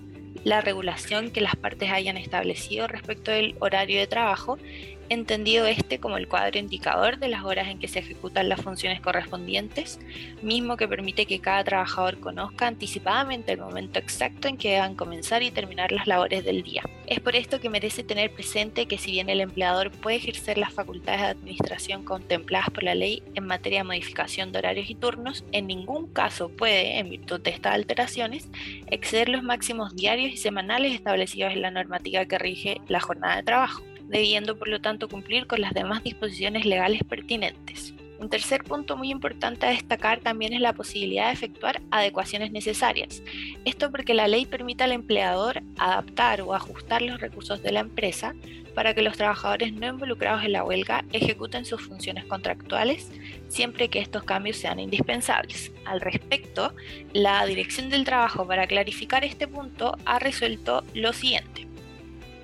la 0.44 0.60
regulación 0.60 1.30
que 1.30 1.40
las 1.40 1.56
partes 1.56 1.90
hayan 1.90 2.16
establecido 2.16 2.86
respecto 2.86 3.30
del 3.30 3.56
horario 3.60 3.98
de 3.98 4.06
trabajo 4.06 4.58
entendido 5.08 5.66
este 5.66 5.98
como 5.98 6.16
el 6.16 6.28
cuadro 6.28 6.58
indicador 6.58 7.18
de 7.18 7.28
las 7.28 7.44
horas 7.44 7.68
en 7.68 7.78
que 7.78 7.88
se 7.88 8.00
ejecutan 8.00 8.48
las 8.48 8.60
funciones 8.60 9.00
correspondientes, 9.00 10.00
mismo 10.42 10.76
que 10.76 10.88
permite 10.88 11.26
que 11.26 11.40
cada 11.40 11.64
trabajador 11.64 12.20
conozca 12.20 12.66
anticipadamente 12.66 13.52
el 13.52 13.60
momento 13.60 13.98
exacto 13.98 14.48
en 14.48 14.56
que 14.56 14.72
deban 14.72 14.94
comenzar 14.94 15.42
y 15.42 15.50
terminar 15.50 15.92
las 15.92 16.06
labores 16.06 16.44
del 16.44 16.62
día. 16.62 16.82
Es 17.06 17.20
por 17.20 17.36
esto 17.36 17.60
que 17.60 17.68
merece 17.68 18.02
tener 18.02 18.32
presente 18.32 18.86
que 18.86 18.98
si 18.98 19.12
bien 19.12 19.28
el 19.28 19.40
empleador 19.40 19.90
puede 19.90 20.16
ejercer 20.16 20.56
las 20.56 20.72
facultades 20.72 21.20
de 21.20 21.26
administración 21.26 22.04
contempladas 22.04 22.70
por 22.70 22.82
la 22.82 22.94
ley 22.94 23.22
en 23.34 23.46
materia 23.46 23.80
de 23.80 23.84
modificación 23.84 24.52
de 24.52 24.58
horarios 24.58 24.88
y 24.88 24.94
turnos, 24.94 25.44
en 25.52 25.66
ningún 25.66 26.12
caso 26.12 26.48
puede, 26.48 26.98
en 26.98 27.10
virtud 27.10 27.40
de 27.40 27.50
estas 27.50 27.74
alteraciones, 27.74 28.48
exceder 28.90 29.28
los 29.28 29.42
máximos 29.42 29.94
diarios 29.94 30.32
y 30.32 30.36
semanales 30.36 30.94
establecidos 30.94 31.52
en 31.52 31.62
la 31.62 31.70
normativa 31.70 32.24
que 32.24 32.38
rige 32.38 32.80
la 32.88 33.00
jornada 33.00 33.36
de 33.36 33.42
trabajo 33.42 33.82
debiendo 34.14 34.56
por 34.56 34.68
lo 34.68 34.80
tanto 34.80 35.08
cumplir 35.08 35.48
con 35.48 35.60
las 35.60 35.74
demás 35.74 36.04
disposiciones 36.04 36.64
legales 36.64 37.02
pertinentes. 37.02 37.94
Un 38.20 38.30
tercer 38.30 38.62
punto 38.62 38.96
muy 38.96 39.10
importante 39.10 39.66
a 39.66 39.70
destacar 39.70 40.20
también 40.20 40.52
es 40.52 40.60
la 40.60 40.72
posibilidad 40.72 41.26
de 41.26 41.32
efectuar 41.32 41.82
adecuaciones 41.90 42.52
necesarias. 42.52 43.22
Esto 43.64 43.90
porque 43.90 44.14
la 44.14 44.28
ley 44.28 44.46
permite 44.46 44.84
al 44.84 44.92
empleador 44.92 45.62
adaptar 45.78 46.42
o 46.42 46.54
ajustar 46.54 47.02
los 47.02 47.20
recursos 47.20 47.60
de 47.60 47.72
la 47.72 47.80
empresa 47.80 48.36
para 48.72 48.94
que 48.94 49.02
los 49.02 49.16
trabajadores 49.16 49.72
no 49.72 49.88
involucrados 49.88 50.44
en 50.44 50.52
la 50.52 50.62
huelga 50.62 51.04
ejecuten 51.12 51.64
sus 51.64 51.82
funciones 51.82 52.24
contractuales 52.24 53.10
siempre 53.48 53.88
que 53.88 53.98
estos 53.98 54.22
cambios 54.22 54.58
sean 54.58 54.78
indispensables. 54.78 55.72
Al 55.86 56.00
respecto, 56.00 56.72
la 57.12 57.44
Dirección 57.46 57.90
del 57.90 58.04
Trabajo 58.04 58.46
para 58.46 58.68
clarificar 58.68 59.24
este 59.24 59.48
punto 59.48 59.96
ha 60.04 60.20
resuelto 60.20 60.84
lo 60.94 61.12
siguiente. 61.12 61.66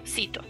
Cito 0.05 0.43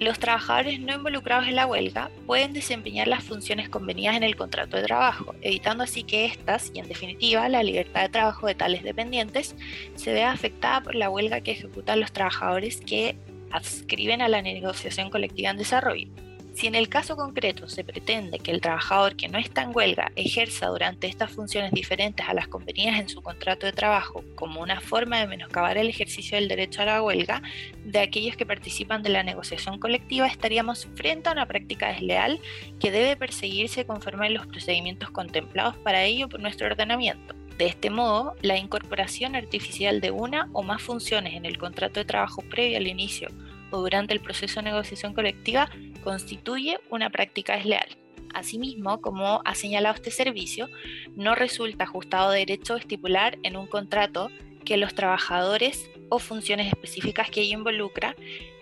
los 0.00 0.18
trabajadores 0.18 0.80
no 0.80 0.94
involucrados 0.94 1.46
en 1.46 1.56
la 1.56 1.66
huelga 1.66 2.10
pueden 2.26 2.52
desempeñar 2.52 3.08
las 3.08 3.24
funciones 3.24 3.68
convenidas 3.68 4.16
en 4.16 4.22
el 4.22 4.36
contrato 4.36 4.76
de 4.76 4.84
trabajo, 4.84 5.34
evitando 5.42 5.84
así 5.84 6.02
que 6.02 6.26
éstas 6.26 6.70
y 6.74 6.80
en 6.80 6.88
definitiva 6.88 7.48
la 7.48 7.62
libertad 7.62 8.02
de 8.02 8.08
trabajo 8.08 8.46
de 8.46 8.54
tales 8.54 8.82
dependientes 8.82 9.54
se 9.94 10.12
vea 10.12 10.32
afectada 10.32 10.82
por 10.82 10.94
la 10.94 11.10
huelga 11.10 11.40
que 11.40 11.52
ejecutan 11.52 12.00
los 12.00 12.12
trabajadores 12.12 12.80
que 12.80 13.16
adscriben 13.50 14.22
a 14.22 14.28
la 14.28 14.42
negociación 14.42 15.10
colectiva 15.10 15.50
en 15.50 15.58
desarrollo. 15.58 16.08
Si 16.54 16.66
en 16.66 16.74
el 16.74 16.88
caso 16.88 17.16
concreto 17.16 17.68
se 17.68 17.82
pretende 17.82 18.38
que 18.38 18.50
el 18.50 18.60
trabajador 18.60 19.16
que 19.16 19.28
no 19.28 19.38
está 19.38 19.62
en 19.62 19.74
huelga 19.74 20.12
ejerza 20.16 20.66
durante 20.66 21.06
estas 21.06 21.30
funciones 21.30 21.72
diferentes 21.72 22.28
a 22.28 22.34
las 22.34 22.46
convenidas 22.46 23.00
en 23.00 23.08
su 23.08 23.22
contrato 23.22 23.66
de 23.66 23.72
trabajo 23.72 24.22
como 24.34 24.60
una 24.60 24.80
forma 24.80 25.18
de 25.18 25.26
menoscabar 25.26 25.78
el 25.78 25.88
ejercicio 25.88 26.36
del 26.36 26.48
derecho 26.48 26.82
a 26.82 26.86
la 26.86 27.02
huelga 27.02 27.42
de 27.84 27.98
aquellos 28.00 28.36
que 28.36 28.46
participan 28.46 29.02
de 29.02 29.08
la 29.08 29.22
negociación 29.22 29.78
colectiva, 29.78 30.26
estaríamos 30.26 30.86
frente 30.94 31.30
a 31.30 31.32
una 31.32 31.46
práctica 31.46 31.88
desleal 31.88 32.38
que 32.78 32.90
debe 32.90 33.16
perseguirse 33.16 33.86
conforme 33.86 34.26
a 34.26 34.30
los 34.30 34.46
procedimientos 34.46 35.10
contemplados 35.10 35.76
para 35.78 36.04
ello 36.04 36.28
por 36.28 36.40
nuestro 36.40 36.66
ordenamiento. 36.66 37.34
De 37.56 37.66
este 37.66 37.90
modo, 37.90 38.34
la 38.42 38.58
incorporación 38.58 39.36
artificial 39.36 40.00
de 40.00 40.10
una 40.10 40.48
o 40.52 40.62
más 40.62 40.82
funciones 40.82 41.34
en 41.34 41.46
el 41.46 41.58
contrato 41.58 42.00
de 42.00 42.04
trabajo 42.04 42.42
previo 42.42 42.76
al 42.76 42.86
inicio 42.86 43.28
o 43.70 43.80
durante 43.80 44.12
el 44.12 44.20
proceso 44.20 44.60
de 44.60 44.70
negociación 44.70 45.14
colectiva 45.14 45.70
constituye 46.02 46.78
una 46.90 47.10
práctica 47.10 47.56
desleal. 47.56 47.86
Asimismo, 48.34 49.00
como 49.00 49.42
ha 49.44 49.54
señalado 49.54 49.94
este 49.94 50.10
servicio, 50.10 50.68
no 51.16 51.34
resulta 51.34 51.84
ajustado 51.84 52.30
derecho 52.30 52.76
estipular 52.76 53.38
en 53.42 53.56
un 53.56 53.66
contrato 53.66 54.30
que 54.64 54.76
los 54.76 54.94
trabajadores 54.94 55.90
o 56.08 56.18
funciones 56.18 56.68
específicas 56.68 57.30
que 57.30 57.42
ello 57.42 57.58
involucra 57.58 58.14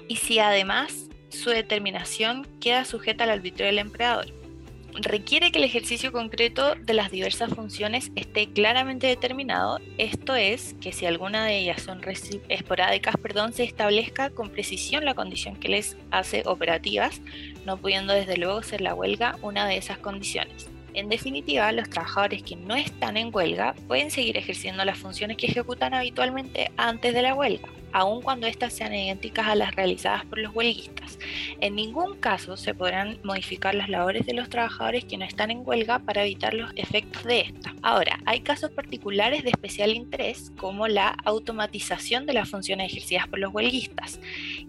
y 0.09 0.17
si 0.17 0.39
además 0.39 1.09
su 1.29 1.51
determinación 1.51 2.47
queda 2.61 2.85
sujeta 2.85 3.25
al 3.25 3.31
arbitrio 3.31 3.67
del 3.67 3.79
empleador 3.79 4.40
requiere 4.95 5.51
que 5.53 5.59
el 5.59 5.65
ejercicio 5.65 6.13
concreto 6.13 6.75
de 6.75 6.95
las 6.95 7.11
diversas 7.11 7.53
funciones 7.53 8.11
esté 8.17 8.53
claramente 8.53 9.07
determinado, 9.07 9.79
esto 9.99 10.35
es, 10.35 10.75
que 10.81 10.93
si 10.93 11.07
alguna 11.07 11.45
de 11.45 11.59
ellas 11.59 11.83
son 11.83 12.01
esporádicas, 12.49 13.17
perdón, 13.17 13.53
se 13.53 13.65
establezca 13.65 14.31
con 14.31 14.51
precisión 14.51 15.05
la 15.05 15.15
condición 15.15 15.57
que 15.57 15.69
les 15.69 15.97
hace 16.11 16.43
operativas, 16.47 17.21
no 17.65 17.77
pudiendo 17.77 18.13
desde 18.13 18.37
luego 18.37 18.63
ser 18.63 18.81
la 18.81 18.95
huelga 18.95 19.37
una 19.43 19.67
de 19.67 19.77
esas 19.77 19.99
condiciones. 19.99 20.69
En 20.93 21.09
definitiva, 21.09 21.71
los 21.71 21.89
trabajadores 21.89 22.43
que 22.43 22.57
no 22.57 22.75
están 22.75 23.17
en 23.17 23.35
huelga 23.35 23.75
pueden 23.87 24.11
seguir 24.11 24.37
ejerciendo 24.37 24.85
las 24.85 24.99
funciones 24.99 25.37
que 25.37 25.47
ejecutan 25.47 25.95
habitualmente 25.95 26.73
antes 26.77 27.15
de 27.15 27.23
la 27.23 27.35
huelga 27.35 27.69
aun 27.93 28.23
cuando 28.23 28.47
éstas 28.47 28.73
sean 28.73 28.95
idénticas 28.95 29.47
a 29.47 29.55
las 29.55 29.75
realizadas 29.75 30.25
por 30.27 30.39
los 30.39 30.55
huelguistas. 30.55 31.19
En 31.61 31.75
ningún 31.75 32.17
caso 32.17 32.57
se 32.57 32.75
podrán 32.75 33.19
modificar 33.23 33.75
las 33.75 33.89
labores 33.89 34.27
de 34.27 34.35
los 34.35 34.49
trabajadores 34.49 35.05
que 35.05 35.17
no 35.17 35.25
están 35.25 35.51
en 35.51 35.63
huelga 35.65 35.99
para 36.01 36.23
evitar 36.23 36.55
los 36.55 36.71
efectos 36.77 37.25
de 37.25 37.41
esta. 37.41 37.75
Ahora, 37.83 38.21
hay 38.27 38.41
casos 38.41 38.71
particulares 38.71 39.43
de 39.43 39.51
especial 39.51 39.91
interés 39.91 40.53
como 40.57 40.89
la 40.89 41.17
automatización 41.25 42.27
de 42.27 42.35
las 42.35 42.49
funciones 42.49 42.93
ejercidas 42.93 43.29
por 43.29 43.39
los 43.39 43.53
huelguistas, 43.53 44.21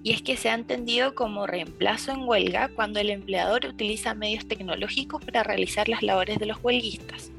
y 0.04 0.13
es 0.13 0.22
que 0.22 0.38
se 0.38 0.50
ha 0.50 0.54
entendido 0.54 1.16
como 1.16 1.48
reemplazo 1.48 2.12
en 2.12 2.28
huelga 2.28 2.70
cuando 2.70 3.00
el 3.00 3.10
empleador 3.10 3.66
utiliza 3.66 4.13
medios 4.13 4.48
tecnológicos 4.48 5.24
para 5.24 5.44
realizar 5.44 5.90
las 5.90 6.04
labores 6.04 6.40
de 6.40 6.46
los 6.46 6.63
huelguistas. 6.63 7.32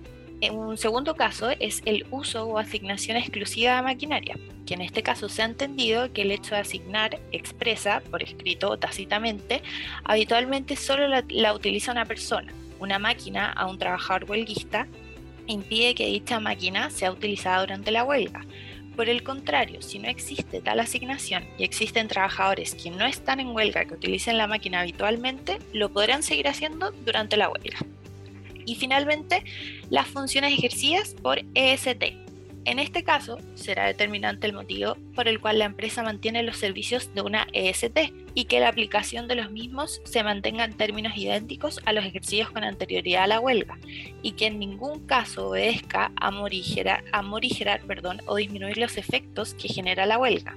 Un 0.50 0.76
segundo 0.76 1.14
caso 1.14 1.50
es 1.60 1.82
el 1.84 2.04
uso 2.10 2.44
o 2.44 2.58
asignación 2.58 3.16
exclusiva 3.16 3.76
de 3.76 3.82
maquinaria, 3.82 4.36
que 4.66 4.74
en 4.74 4.80
este 4.80 5.04
caso 5.04 5.28
se 5.28 5.42
ha 5.42 5.44
entendido 5.44 6.12
que 6.12 6.22
el 6.22 6.32
hecho 6.32 6.56
de 6.56 6.62
asignar 6.62 7.20
expresa, 7.30 8.02
por 8.10 8.24
escrito 8.24 8.70
o 8.70 8.76
tácitamente, 8.76 9.62
habitualmente 10.02 10.74
solo 10.74 11.06
la, 11.06 11.54
utiliza 11.54 11.92
una 11.92 12.06
persona. 12.06 12.52
Una 12.80 12.98
máquina 12.98 13.52
a 13.52 13.66
un 13.66 13.78
trabajador 13.78 14.28
huelguista 14.28 14.88
impide 15.46 15.94
que 15.94 16.06
dicha 16.06 16.40
máquina 16.40 16.90
sea 16.90 17.12
utilizada 17.12 17.60
durante 17.60 17.92
la 17.92 18.02
huelga. 18.02 18.44
Por 18.96 19.08
el 19.08 19.22
contrario, 19.22 19.80
si 19.80 20.00
no 20.00 20.08
existe 20.08 20.60
tal 20.60 20.80
asignación 20.80 21.44
y 21.56 21.62
existen 21.62 22.08
trabajadores 22.08 22.74
que 22.74 22.90
no 22.90 23.06
están 23.06 23.38
en 23.38 23.48
huelga 23.48 23.84
que 23.84 23.94
utilicen 23.94 24.38
la 24.38 24.48
máquina 24.48 24.80
habitualmente, 24.80 25.60
lo 25.72 25.92
podrán 25.92 26.24
seguir 26.24 26.48
haciendo 26.48 26.90
durante 26.90 27.36
la 27.36 27.48
huelga. 27.48 27.78
Y 28.64 28.76
finalmente, 28.76 29.44
las 29.90 30.06
funciones 30.08 30.52
ejercidas 30.52 31.14
por 31.22 31.42
EST. 31.54 32.22
En 32.64 32.78
este 32.78 33.02
caso, 33.02 33.38
será 33.56 33.86
determinante 33.86 34.46
el 34.46 34.52
motivo 34.52 34.96
por 35.16 35.26
el 35.26 35.40
cual 35.40 35.58
la 35.58 35.64
empresa 35.64 36.04
mantiene 36.04 36.44
los 36.44 36.58
servicios 36.58 37.12
de 37.12 37.22
una 37.22 37.48
EST 37.52 38.12
y 38.34 38.44
que 38.44 38.60
la 38.60 38.68
aplicación 38.68 39.26
de 39.26 39.34
los 39.34 39.50
mismos 39.50 40.00
se 40.04 40.22
mantenga 40.22 40.64
en 40.64 40.74
términos 40.74 41.16
idénticos 41.16 41.80
a 41.84 41.92
los 41.92 42.04
ejercicios 42.04 42.50
con 42.50 42.62
anterioridad 42.62 43.24
a 43.24 43.26
la 43.26 43.40
huelga 43.40 43.78
y 44.22 44.32
que 44.32 44.46
en 44.46 44.60
ningún 44.60 45.06
caso 45.06 45.48
obedezca 45.48 46.12
a 46.14 46.30
morigerar, 46.30 47.02
o 48.26 48.36
disminuir 48.36 48.78
los 48.78 48.96
efectos 48.96 49.54
que 49.54 49.68
genera 49.68 50.06
la 50.06 50.18
huelga. 50.18 50.56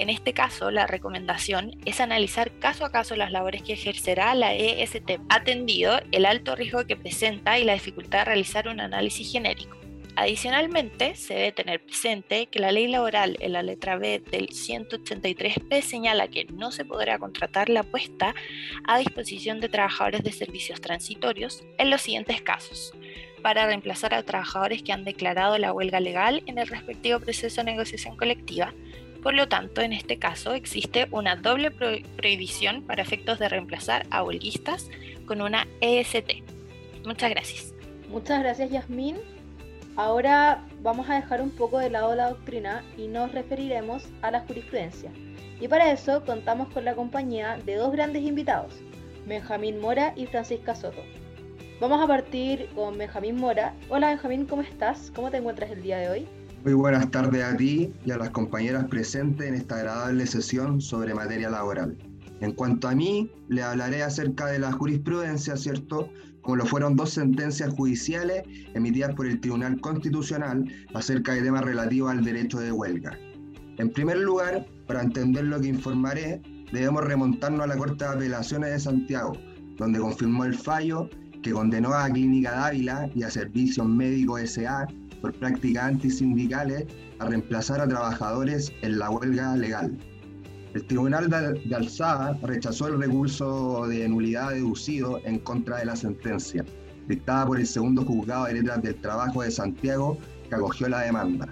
En 0.00 0.08
este 0.08 0.32
caso, 0.32 0.70
la 0.70 0.86
recomendación 0.86 1.76
es 1.84 2.00
analizar 2.00 2.50
caso 2.58 2.86
a 2.86 2.90
caso 2.90 3.16
las 3.16 3.32
labores 3.32 3.62
que 3.62 3.74
ejercerá 3.74 4.34
la 4.34 4.54
EST, 4.54 5.20
atendido 5.28 6.00
el 6.10 6.24
alto 6.24 6.56
riesgo 6.56 6.86
que 6.86 6.96
presenta 6.96 7.58
y 7.58 7.64
la 7.64 7.74
dificultad 7.74 8.20
de 8.20 8.24
realizar 8.24 8.66
un 8.68 8.80
análisis 8.80 9.30
genérico. 9.30 9.76
Adicionalmente, 10.16 11.16
se 11.16 11.34
debe 11.34 11.52
tener 11.52 11.84
presente 11.84 12.46
que 12.46 12.60
la 12.60 12.72
ley 12.72 12.88
laboral 12.88 13.36
en 13.40 13.52
la 13.52 13.62
letra 13.62 13.98
B 13.98 14.22
del 14.30 14.48
183P 14.48 15.82
señala 15.82 16.28
que 16.28 16.46
no 16.46 16.72
se 16.72 16.86
podrá 16.86 17.18
contratar 17.18 17.68
la 17.68 17.82
puesta 17.82 18.34
a 18.84 18.98
disposición 18.98 19.60
de 19.60 19.68
trabajadores 19.68 20.22
de 20.22 20.32
servicios 20.32 20.80
transitorios 20.80 21.62
en 21.76 21.90
los 21.90 22.00
siguientes 22.00 22.40
casos 22.40 22.94
para 23.42 23.66
reemplazar 23.66 24.14
a 24.14 24.22
trabajadores 24.22 24.82
que 24.82 24.92
han 24.92 25.04
declarado 25.04 25.58
la 25.58 25.72
huelga 25.72 26.00
legal 26.00 26.42
en 26.46 26.58
el 26.58 26.68
respectivo 26.68 27.20
proceso 27.20 27.60
de 27.60 27.70
negociación 27.72 28.16
colectiva. 28.16 28.72
Por 29.22 29.34
lo 29.34 29.48
tanto, 29.48 29.82
en 29.82 29.92
este 29.92 30.18
caso 30.18 30.54
existe 30.54 31.06
una 31.10 31.36
doble 31.36 31.70
prohibición 31.70 32.82
para 32.82 33.02
efectos 33.02 33.38
de 33.38 33.48
reemplazar 33.48 34.06
a 34.10 34.22
huelguistas 34.22 34.88
con 35.26 35.42
una 35.42 35.66
EST. 35.80 36.42
Muchas 37.04 37.30
gracias. 37.30 37.74
Muchas 38.08 38.40
gracias, 38.40 38.70
Yasmín. 38.70 39.18
Ahora 39.96 40.64
vamos 40.82 41.10
a 41.10 41.16
dejar 41.16 41.42
un 41.42 41.50
poco 41.50 41.78
de 41.78 41.90
lado 41.90 42.14
la 42.14 42.30
doctrina 42.30 42.82
y 42.96 43.08
nos 43.08 43.32
referiremos 43.32 44.08
a 44.22 44.30
la 44.30 44.40
jurisprudencia. 44.40 45.10
Y 45.60 45.68
para 45.68 45.92
eso 45.92 46.24
contamos 46.24 46.68
con 46.72 46.86
la 46.86 46.94
compañía 46.94 47.58
de 47.66 47.74
dos 47.74 47.92
grandes 47.92 48.22
invitados, 48.22 48.72
Benjamín 49.26 49.78
Mora 49.78 50.14
y 50.16 50.26
Francisca 50.26 50.74
Soto. 50.74 51.02
Vamos 51.80 52.02
a 52.02 52.06
partir 52.06 52.68
con 52.74 52.96
Benjamín 52.96 53.36
Mora. 53.36 53.74
Hola 53.90 54.08
Benjamín, 54.08 54.46
¿cómo 54.46 54.62
estás? 54.62 55.12
¿Cómo 55.14 55.30
te 55.30 55.36
encuentras 55.36 55.70
el 55.70 55.82
día 55.82 55.98
de 55.98 56.08
hoy? 56.08 56.28
Muy 56.62 56.74
buenas 56.74 57.10
tardes 57.10 57.42
a 57.42 57.56
ti 57.56 57.90
y 58.04 58.10
a 58.10 58.18
las 58.18 58.30
compañeras 58.30 58.84
presentes 58.84 59.48
en 59.48 59.54
esta 59.54 59.76
agradable 59.76 60.26
sesión 60.26 60.82
sobre 60.82 61.14
materia 61.14 61.48
laboral. 61.48 61.96
En 62.42 62.52
cuanto 62.52 62.86
a 62.86 62.94
mí, 62.94 63.32
le 63.48 63.62
hablaré 63.62 64.02
acerca 64.02 64.44
de 64.48 64.58
la 64.58 64.70
jurisprudencia, 64.70 65.56
¿cierto? 65.56 66.10
Como 66.42 66.56
lo 66.56 66.66
fueron 66.66 66.96
dos 66.96 67.10
sentencias 67.12 67.72
judiciales 67.72 68.42
emitidas 68.74 69.14
por 69.14 69.26
el 69.26 69.40
Tribunal 69.40 69.80
Constitucional 69.80 70.70
acerca 70.92 71.32
de 71.32 71.40
temas 71.40 71.64
relativos 71.64 72.10
al 72.10 72.22
derecho 72.22 72.60
de 72.60 72.72
huelga. 72.72 73.18
En 73.78 73.90
primer 73.90 74.18
lugar, 74.18 74.66
para 74.86 75.00
entender 75.00 75.44
lo 75.44 75.62
que 75.62 75.68
informaré, 75.68 76.42
debemos 76.72 77.04
remontarnos 77.04 77.62
a 77.62 77.68
la 77.68 77.76
Corte 77.78 78.04
de 78.04 78.10
Apelaciones 78.10 78.70
de 78.70 78.80
Santiago, 78.80 79.32
donde 79.78 79.98
confirmó 79.98 80.44
el 80.44 80.54
fallo 80.54 81.08
que 81.42 81.52
condenó 81.52 81.94
a 81.94 82.10
Clínica 82.10 82.52
Dávila 82.52 83.10
y 83.14 83.22
a 83.22 83.30
Servicios 83.30 83.86
Médicos 83.86 84.42
S.A. 84.42 84.86
por 85.20 85.32
prácticas 85.34 85.84
antisindicales 85.84 86.86
a 87.18 87.26
reemplazar 87.26 87.80
a 87.80 87.88
trabajadores 87.88 88.72
en 88.82 88.98
la 88.98 89.10
huelga 89.10 89.56
legal. 89.56 89.96
El 90.74 90.86
Tribunal 90.86 91.28
de, 91.28 91.74
Alzada 91.74 92.38
rechazó 92.42 92.86
el 92.86 93.00
recurso 93.00 93.86
de 93.88 94.08
nulidad 94.08 94.50
deducido 94.50 95.20
en 95.24 95.40
contra 95.40 95.78
de 95.78 95.86
la 95.86 95.96
sentencia, 95.96 96.64
dictada 97.08 97.46
por 97.46 97.58
el 97.58 97.66
segundo 97.66 98.04
juzgado 98.04 98.44
de 98.44 98.54
letras 98.54 98.80
del 98.82 98.94
trabajo 99.00 99.42
de 99.42 99.50
Santiago, 99.50 100.16
que 100.48 100.54
acogió 100.54 100.88
la 100.88 101.00
demanda. 101.00 101.48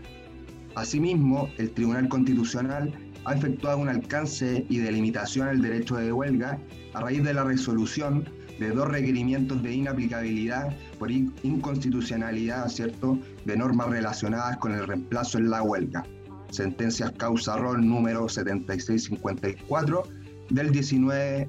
Asimismo, 0.77 1.51
el 1.59 1.73
Tribunal 1.73 2.09
Constitucional 2.09 2.93
ha 3.25 3.35
efectuado 3.35 3.79
un 3.79 3.89
alcance 3.89 4.65
y 4.69 4.79
delimitación 4.79 5.49
al 5.49 5.61
derecho 5.61 5.97
de 5.97 6.13
huelga 6.13 6.59
a 6.95 7.01
raíz 7.01 7.25
de 7.25 7.35
la 7.35 7.43
resolución 7.43 8.25
de 8.61 8.71
dos 8.71 8.89
requerimientos 8.89 9.63
de 9.63 9.75
inaplicabilidad 9.75 10.77
por 10.99 11.11
inconstitucionalidad, 11.11 12.69
¿cierto?, 12.69 13.19
de 13.45 13.57
normas 13.57 13.91
relacionadas 13.91 14.57
con 14.59 14.73
el 14.73 14.87
reemplazo 14.87 15.39
en 15.39 15.51
la 15.51 15.63
huelga. 15.63 16.05
Sentencias 16.51 17.13
causa 17.13 17.57
rol 17.57 17.87
número 17.87 18.29
7654 18.29 20.03
del 20.51 20.71
19 20.71 21.49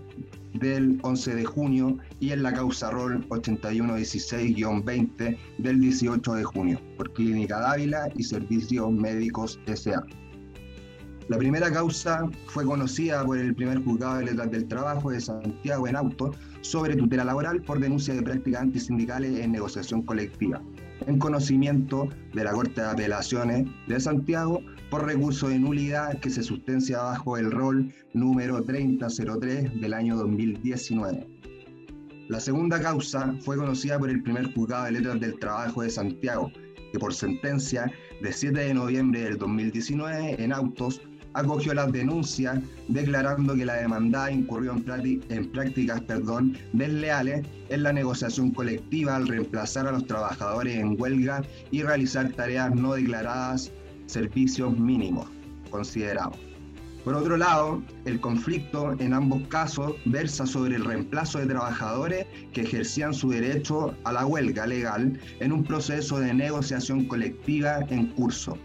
del 0.54 1.00
11 1.04 1.36
de 1.36 1.46
junio 1.46 1.98
y 2.20 2.32
en 2.32 2.44
la 2.44 2.54
causa 2.54 2.92
rol 2.92 3.26
8116-20 3.30 5.38
del 5.60 5.80
18 5.80 6.34
de 6.34 6.44
junio 6.44 6.82
por 6.98 7.14
Clínica 7.14 7.60
Dávila 7.60 8.10
y 8.16 8.24
Servicios 8.24 8.92
Médicos 8.92 9.58
S.A. 9.68 10.04
La 11.30 11.38
primera 11.38 11.72
causa 11.72 12.28
fue 12.48 12.66
conocida 12.66 13.24
por 13.24 13.38
el 13.38 13.54
primer 13.54 13.84
juzgado 13.84 14.18
de 14.18 14.26
letras 14.26 14.50
del 14.50 14.68
trabajo 14.68 15.12
de 15.12 15.22
Santiago 15.22 15.88
en 15.88 15.96
auto 15.96 16.34
sobre 16.62 16.96
tutela 16.96 17.24
laboral 17.24 17.62
por 17.62 17.80
denuncia 17.80 18.16
de 18.16 18.24
prácticas 18.24 18.64
antisindicales 18.64 19.40
en 19.40 19.52
negociación 19.52 20.02
colectiva, 20.02 20.60
en 21.06 21.20
conocimiento 21.20 22.10
de 22.34 22.44
la 22.44 22.52
Corte 22.52 22.82
de 22.82 22.88
Apelaciones 22.88 23.68
de 23.88 24.00
Santiago 24.00 24.64
por 24.90 25.06
recurso 25.06 25.50
de 25.50 25.60
nulidad 25.60 26.20
que 26.20 26.32
se 26.32 26.42
sustancia 26.42 26.98
bajo 27.00 27.38
el 27.38 27.52
rol 27.52 27.94
número 28.16 28.64
3003 28.64 29.80
del 29.80 29.94
año 29.94 30.18
2019. 30.18 31.28
La 32.28 32.40
segunda 32.40 32.82
causa 32.82 33.36
fue 33.42 33.56
conocida 33.56 34.00
por 34.00 34.10
el 34.10 34.24
primer 34.24 34.52
juzgado 34.56 34.86
de 34.86 34.94
letras 34.94 35.20
del 35.20 35.38
trabajo 35.38 35.84
de 35.84 35.92
Santiago, 35.92 36.52
que 36.92 36.98
por 36.98 37.14
sentencia 37.14 37.92
de 38.20 38.34
7 38.34 38.60
de 38.60 38.74
noviembre 38.74 39.22
del 39.22 39.38
2019 39.38 40.44
en 40.44 40.54
autos 40.54 41.00
acogió 41.34 41.74
las 41.74 41.92
denuncias 41.92 42.60
declarando 42.88 43.56
que 43.56 43.66
la 43.66 43.76
demandada 43.76 44.32
incurrió 44.32 44.76
en, 44.76 45.52
prácticas 45.52 46.02
perdón, 46.02 46.58
desleales 46.74 47.46
en 47.70 47.84
la 47.84 47.94
negociación 47.94 48.52
colectiva 48.52 49.16
al 49.16 49.28
reemplazar 49.28 49.88
a 49.88 49.92
los 49.92 50.06
trabajadores 50.06 50.76
en 50.76 51.00
huelga 51.00 51.44
y 51.72 51.84
realizar 51.84 52.32
tareas 52.34 52.74
no 52.74 52.94
declaradas, 52.94 53.72
servicios 54.08 54.78
mínimos 54.78 55.28
considerados. 55.70 56.38
Por 57.04 57.16
otro 57.16 57.38
lado, 57.38 57.82
el 58.06 58.20
conflicto 58.20 58.92
en 59.00 59.14
ambos 59.14 59.48
casos 59.48 59.94
versa 60.06 60.46
sobre 60.46 60.76
el 60.76 60.84
reemplazo 60.84 61.40
de 61.40 61.46
trabajadores 61.46 62.26
que 62.52 62.62
ejercían 62.62 63.14
su 63.14 63.30
derecho 63.30 63.96
a 64.04 64.12
la 64.12 64.26
huelga 64.26 64.68
legal 64.68 65.18
en 65.40 65.52
un 65.54 65.64
proceso 65.64 66.20
de 66.20 66.34
negociación 66.34 67.06
colectiva 67.06 67.80
en 67.90 68.08
curso 68.08 68.58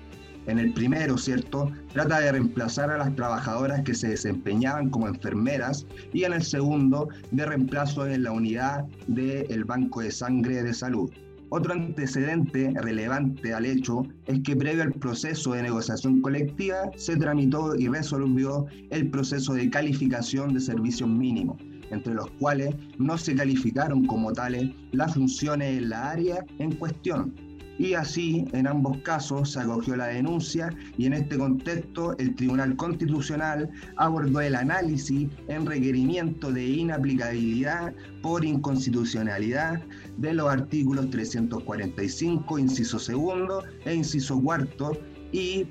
en 0.47 0.59
el 0.59 0.73
primero, 0.73 1.17
¿cierto? 1.19 1.71
Trata 1.93 2.21
de 2.21 2.33
reemplazar 2.33 2.91
a 2.91 2.99
las 2.99 3.15
trabajadoras 3.15 3.83
que 3.83 3.95
se 3.95 4.09
desempeñaban 4.09 4.91
como 4.91 5.09
enfermeras 5.09 5.87
y 6.13 6.25
en 6.25 6.33
el 6.33 6.43
segundo, 6.43 7.09
de 7.31 7.47
reemplazo 7.47 8.07
en 8.07 8.25
la 8.25 8.33
unidad 8.33 8.85
del 9.07 9.65
Banco 9.65 10.01
de 10.01 10.11
Sangre 10.11 10.63
de 10.63 10.75
Salud. 10.75 11.11
Otro 11.51 11.73
antecedente 11.73 12.73
relevante 12.81 13.55
al 13.55 13.65
hecho 13.65 14.07
es 14.27 14.41
que 14.41 14.57
previo 14.57 14.83
al 14.83 14.93
proceso 14.93 15.53
de 15.53 15.63
negociación 15.63 16.21
colectiva 16.21 16.91
se 16.97 17.17
tramitó 17.17 17.77
y 17.77 17.87
resolvió 17.87 18.67
el 18.91 19.09
proceso 19.11 19.55
de 19.55 19.71
calificación 19.71 20.55
de 20.55 20.61
servicios 20.61 21.09
mínimos, 21.09 21.59
entre 21.91 22.15
los 22.15 22.29
cuales 22.41 22.75
no 22.99 23.17
se 23.17 23.37
calificaron 23.37 24.05
como 24.07 24.33
tales 24.33 24.71
las 24.93 25.15
funciones 25.15 25.79
en 25.79 25.91
la 25.91 26.11
área 26.11 26.45
en 26.59 26.73
cuestión, 26.73 27.33
y 27.79 27.95
así 27.95 28.45
en 28.53 28.67
ambos 28.67 28.99
casos 28.99 29.53
se 29.53 29.61
acogió 29.61 29.97
la 29.97 30.07
denuncia 30.07 30.71
y 30.97 31.07
en 31.07 31.15
este 31.15 31.39
contexto 31.39 32.17
el 32.19 32.35
Tribunal 32.35 32.77
Constitucional 32.77 33.71
abordó 33.97 34.41
el 34.41 34.55
análisis 34.55 35.29
en 35.49 35.67
requerimiento 35.67 36.53
de 36.53 36.65
inaplicabilidad 36.65 37.93
por 38.23 38.45
inconstitucionalidad 38.45 39.83
de 40.19 40.35
los 40.35 40.49
artículos 40.51 41.11
345, 41.11 42.59
inciso 42.59 42.99
segundo 42.99 43.65
e 43.85 43.95
inciso 43.95 44.41
cuarto 44.41 44.93
y 45.33 45.67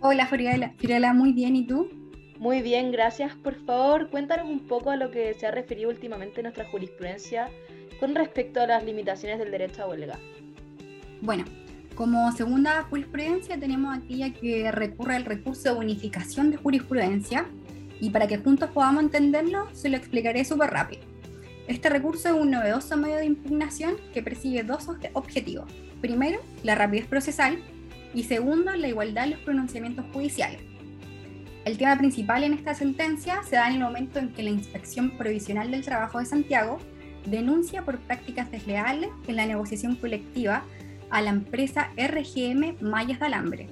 Hola. 0.00 0.26
Furiela, 0.26 1.12
muy 1.12 1.32
bien. 1.32 1.56
¿Y 1.56 1.66
tú? 1.66 1.90
Muy 2.38 2.62
bien, 2.62 2.92
gracias. 2.92 3.34
Por 3.34 3.56
favor, 3.66 4.08
cuéntanos 4.10 4.48
un 4.48 4.66
poco 4.66 4.90
a 4.90 4.96
lo 4.96 5.10
que 5.10 5.34
se 5.34 5.46
ha 5.46 5.50
referido 5.50 5.90
últimamente 5.90 6.42
nuestra 6.42 6.64
jurisprudencia 6.70 7.50
con 8.00 8.14
respecto 8.14 8.60
a 8.60 8.66
las 8.66 8.84
limitaciones 8.84 9.38
del 9.38 9.50
derecho 9.50 9.82
a 9.82 9.88
huelga. 9.88 10.18
Bueno, 11.20 11.44
como 11.94 12.30
segunda 12.32 12.84
jurisprudencia 12.84 13.58
tenemos 13.58 13.96
aquella 13.96 14.32
que 14.32 14.70
recurre 14.70 15.16
al 15.16 15.24
recurso 15.24 15.72
de 15.72 15.80
unificación 15.80 16.50
de 16.50 16.56
jurisprudencia 16.56 17.46
y 18.00 18.10
para 18.10 18.28
que 18.28 18.38
juntos 18.38 18.70
podamos 18.70 19.02
entenderlo 19.02 19.68
se 19.72 19.88
lo 19.88 19.96
explicaré 19.96 20.44
súper 20.44 20.70
rápido. 20.70 21.02
Este 21.66 21.90
recurso 21.90 22.28
es 22.28 22.34
un 22.34 22.50
novedoso 22.50 22.96
medio 22.96 23.16
de 23.16 23.26
impugnación 23.26 23.96
que 24.14 24.22
persigue 24.22 24.62
dos 24.62 24.88
objetivos. 25.12 25.70
Primero, 26.00 26.40
la 26.62 26.74
rapidez 26.76 27.06
procesal 27.06 27.58
y 28.14 28.22
segundo, 28.22 28.74
la 28.74 28.88
igualdad 28.88 29.24
en 29.24 29.30
los 29.32 29.40
pronunciamientos 29.40 30.06
judiciales. 30.12 30.60
El 31.64 31.76
tema 31.76 31.98
principal 31.98 32.44
en 32.44 32.54
esta 32.54 32.72
sentencia 32.74 33.42
se 33.42 33.56
da 33.56 33.68
en 33.68 33.74
el 33.74 33.82
momento 33.82 34.18
en 34.18 34.32
que 34.32 34.42
la 34.42 34.50
Inspección 34.50 35.10
Provisional 35.18 35.70
del 35.70 35.84
Trabajo 35.84 36.18
de 36.18 36.24
Santiago 36.24 36.78
denuncia 37.26 37.84
por 37.84 37.98
prácticas 37.98 38.50
desleales 38.50 39.10
en 39.26 39.36
la 39.36 39.46
negociación 39.46 39.96
colectiva 39.96 40.64
a 41.10 41.22
la 41.22 41.30
empresa 41.30 41.90
RGM 41.96 42.76
Mallas 42.80 43.20
de 43.20 43.26
Alambre. 43.26 43.68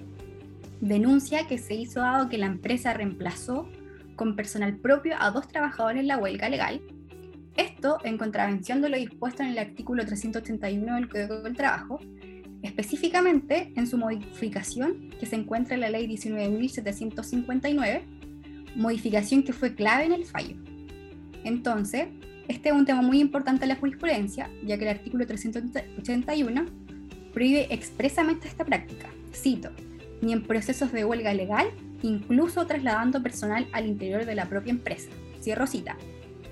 Denuncia 0.80 1.46
que 1.46 1.58
se 1.58 1.74
hizo 1.74 2.00
dado 2.00 2.28
que 2.28 2.38
la 2.38 2.46
empresa 2.46 2.92
reemplazó 2.92 3.68
con 4.14 4.36
personal 4.36 4.76
propio 4.76 5.14
a 5.18 5.30
dos 5.30 5.48
trabajadores 5.48 6.00
en 6.00 6.08
la 6.08 6.18
huelga 6.18 6.48
legal. 6.48 6.80
Esto 7.56 7.98
en 8.04 8.18
contravención 8.18 8.82
de 8.82 8.88
lo 8.90 8.96
dispuesto 8.96 9.42
en 9.42 9.50
el 9.50 9.58
artículo 9.58 10.04
381 10.04 10.94
del 10.94 11.08
Código 11.08 11.40
del 11.42 11.56
Trabajo, 11.56 12.00
específicamente 12.62 13.72
en 13.76 13.86
su 13.86 13.96
modificación 13.96 15.10
que 15.18 15.26
se 15.26 15.36
encuentra 15.36 15.74
en 15.74 15.80
la 15.82 15.90
Ley 15.90 16.06
19.759, 16.08 18.02
modificación 18.74 19.42
que 19.42 19.52
fue 19.52 19.74
clave 19.74 20.04
en 20.04 20.12
el 20.12 20.26
fallo. 20.26 20.56
Entonces, 21.44 22.08
este 22.48 22.68
es 22.68 22.74
un 22.74 22.86
tema 22.86 23.02
muy 23.02 23.20
importante 23.20 23.64
en 23.64 23.70
la 23.70 23.76
jurisprudencia, 23.76 24.50
ya 24.64 24.76
que 24.78 24.84
el 24.84 24.90
artículo 24.90 25.26
381 25.26 26.66
prohíbe 27.32 27.72
expresamente 27.74 28.48
esta 28.48 28.64
práctica. 28.64 29.08
Cito, 29.34 29.70
ni 30.22 30.32
en 30.32 30.42
procesos 30.42 30.92
de 30.92 31.04
huelga 31.04 31.34
legal, 31.34 31.68
incluso 32.02 32.66
trasladando 32.66 33.22
personal 33.22 33.66
al 33.72 33.86
interior 33.86 34.24
de 34.24 34.34
la 34.34 34.46
propia 34.46 34.70
empresa. 34.70 35.10
Cierro 35.40 35.66
cita. 35.66 35.96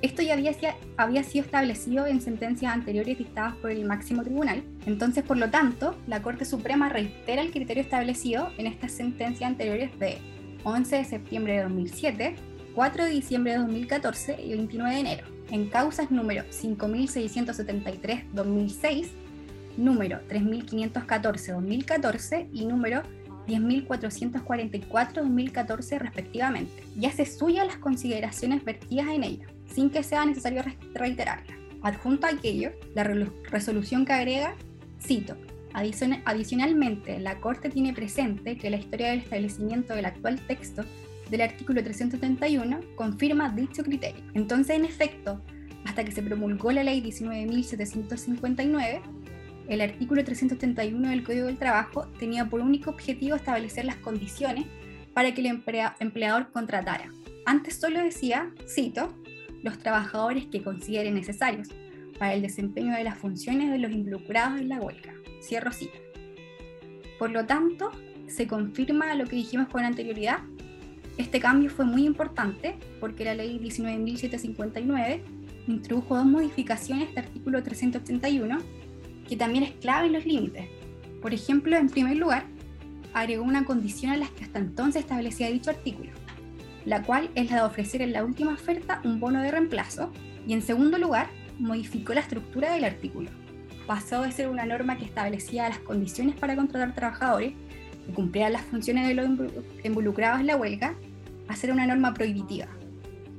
Esto 0.02 0.20
ya 0.20 0.34
había, 0.34 0.52
había, 0.98 1.22
sido 1.22 1.46
establecido 1.46 2.06
en 2.06 2.20
sentencias 2.20 2.70
anteriores 2.70 3.16
dictadas 3.16 3.56
por 3.56 3.70
el 3.70 3.86
máximo 3.86 4.22
tribunal. 4.22 4.62
Entonces, 4.84 5.24
por 5.24 5.38
lo 5.38 5.48
tanto, 5.48 5.96
la 6.06 6.20
Corte 6.20 6.44
Suprema 6.44 6.90
reitera 6.90 7.40
el 7.40 7.50
criterio 7.50 7.82
establecido 7.82 8.50
en 8.58 8.66
estas 8.66 8.92
sentencias 8.92 9.48
anteriores 9.48 9.98
de 9.98 10.18
11 10.64 10.96
de 10.96 11.04
septiembre 11.04 11.54
de 11.54 11.62
2007, 11.62 12.36
4 12.74 13.04
de 13.04 13.10
diciembre 13.10 13.52
de 13.52 13.58
2014 13.60 14.44
y 14.44 14.50
29 14.50 14.94
de 14.94 15.00
enero, 15.00 15.26
en 15.50 15.68
causas 15.68 16.10
número 16.10 16.44
5673-2006, 16.50 19.08
número 19.76 20.20
3514-2014 20.28 22.48
y 22.52 22.66
número 22.66 23.02
10.444-2014 23.46 25.98
respectivamente, 25.98 26.82
y 26.98 27.06
hace 27.06 27.26
suya 27.26 27.64
las 27.64 27.76
consideraciones 27.76 28.64
vertidas 28.64 29.08
en 29.08 29.24
ella 29.24 29.46
sin 29.72 29.90
que 29.90 30.02
sea 30.02 30.24
necesario 30.24 30.64
reiterarla. 30.94 31.54
Adjunto 31.82 32.26
a 32.26 32.30
aquello, 32.30 32.72
la 32.94 33.04
resolución 33.04 34.06
que 34.06 34.14
agrega, 34.14 34.54
cito, 35.02 35.36
adicionalmente, 35.74 37.18
la 37.18 37.38
Corte 37.40 37.68
tiene 37.68 37.92
presente 37.92 38.56
que 38.56 38.70
la 38.70 38.78
historia 38.78 39.10
del 39.10 39.20
establecimiento 39.20 39.94
del 39.94 40.06
actual 40.06 40.40
texto 40.46 40.82
del 41.34 41.42
artículo 41.42 41.82
371 41.82 42.80
confirma 42.94 43.48
dicho 43.48 43.82
criterio. 43.82 44.22
Entonces, 44.34 44.76
en 44.76 44.84
efecto, 44.84 45.42
hasta 45.84 46.04
que 46.04 46.12
se 46.12 46.22
promulgó 46.22 46.70
la 46.70 46.84
ley 46.84 47.02
19.759, 47.02 49.00
el 49.68 49.80
artículo 49.80 50.22
371 50.22 51.08
del 51.10 51.24
Código 51.24 51.46
del 51.46 51.58
Trabajo 51.58 52.06
tenía 52.20 52.44
por 52.48 52.60
único 52.60 52.90
objetivo 52.90 53.34
establecer 53.34 53.84
las 53.84 53.96
condiciones 53.96 54.66
para 55.12 55.34
que 55.34 55.40
el 55.40 55.48
empleador 55.98 56.52
contratara. 56.52 57.10
Antes 57.46 57.74
solo 57.80 57.98
decía, 58.00 58.52
cito, 58.68 59.12
los 59.64 59.78
trabajadores 59.78 60.46
que 60.46 60.62
considere 60.62 61.10
necesarios 61.10 61.68
para 62.16 62.34
el 62.34 62.42
desempeño 62.42 62.94
de 62.94 63.02
las 63.02 63.18
funciones 63.18 63.72
de 63.72 63.78
los 63.78 63.90
involucrados 63.90 64.60
en 64.60 64.68
la 64.68 64.78
huelga. 64.78 65.14
Cierro 65.42 65.72
cita. 65.72 65.98
Por 67.18 67.32
lo 67.32 67.44
tanto, 67.44 67.90
se 68.28 68.46
confirma 68.46 69.12
lo 69.16 69.24
que 69.24 69.34
dijimos 69.34 69.66
con 69.66 69.84
anterioridad. 69.84 70.38
Este 71.16 71.40
cambio 71.40 71.70
fue 71.70 71.84
muy 71.84 72.04
importante 72.04 72.76
porque 73.00 73.24
la 73.24 73.34
ley 73.34 73.58
19.759 73.58 75.20
introdujo 75.66 76.16
dos 76.16 76.26
modificaciones 76.26 77.14
de 77.14 77.20
artículo 77.20 77.62
381 77.62 78.58
que 79.28 79.36
también 79.36 79.64
es 79.64 79.72
clave 79.72 80.08
en 80.08 80.12
los 80.14 80.26
límites. 80.26 80.66
Por 81.22 81.32
ejemplo, 81.32 81.76
en 81.76 81.88
primer 81.88 82.16
lugar, 82.16 82.44
agregó 83.14 83.44
una 83.44 83.64
condición 83.64 84.12
a 84.12 84.16
las 84.16 84.30
que 84.30 84.44
hasta 84.44 84.58
entonces 84.58 85.02
establecía 85.02 85.48
dicho 85.48 85.70
artículo 85.70 86.10
la 86.84 87.02
cual 87.02 87.30
es 87.34 87.50
la 87.50 87.56
de 87.56 87.62
ofrecer 87.62 88.02
en 88.02 88.12
la 88.12 88.24
última 88.24 88.52
oferta 88.52 89.00
un 89.04 89.20
bono 89.20 89.40
de 89.42 89.50
reemplazo, 89.50 90.10
y 90.46 90.52
en 90.52 90.62
segundo 90.62 90.98
lugar, 90.98 91.28
modificó 91.58 92.12
la 92.14 92.20
estructura 92.20 92.72
del 92.74 92.84
artículo. 92.84 93.30
Pasó 93.86 94.22
de 94.22 94.32
ser 94.32 94.48
una 94.48 94.66
norma 94.66 94.96
que 94.98 95.04
establecía 95.04 95.68
las 95.68 95.78
condiciones 95.78 96.36
para 96.36 96.56
contratar 96.56 96.94
trabajadores 96.94 97.52
que 98.06 98.12
cumplieran 98.12 98.52
las 98.52 98.62
funciones 98.62 99.08
de 99.08 99.14
los 99.14 99.28
involucrados 99.82 100.40
en 100.40 100.46
la 100.46 100.56
huelga 100.56 100.94
a 101.48 101.56
ser 101.56 101.72
una 101.72 101.86
norma 101.86 102.14
prohibitiva. 102.14 102.68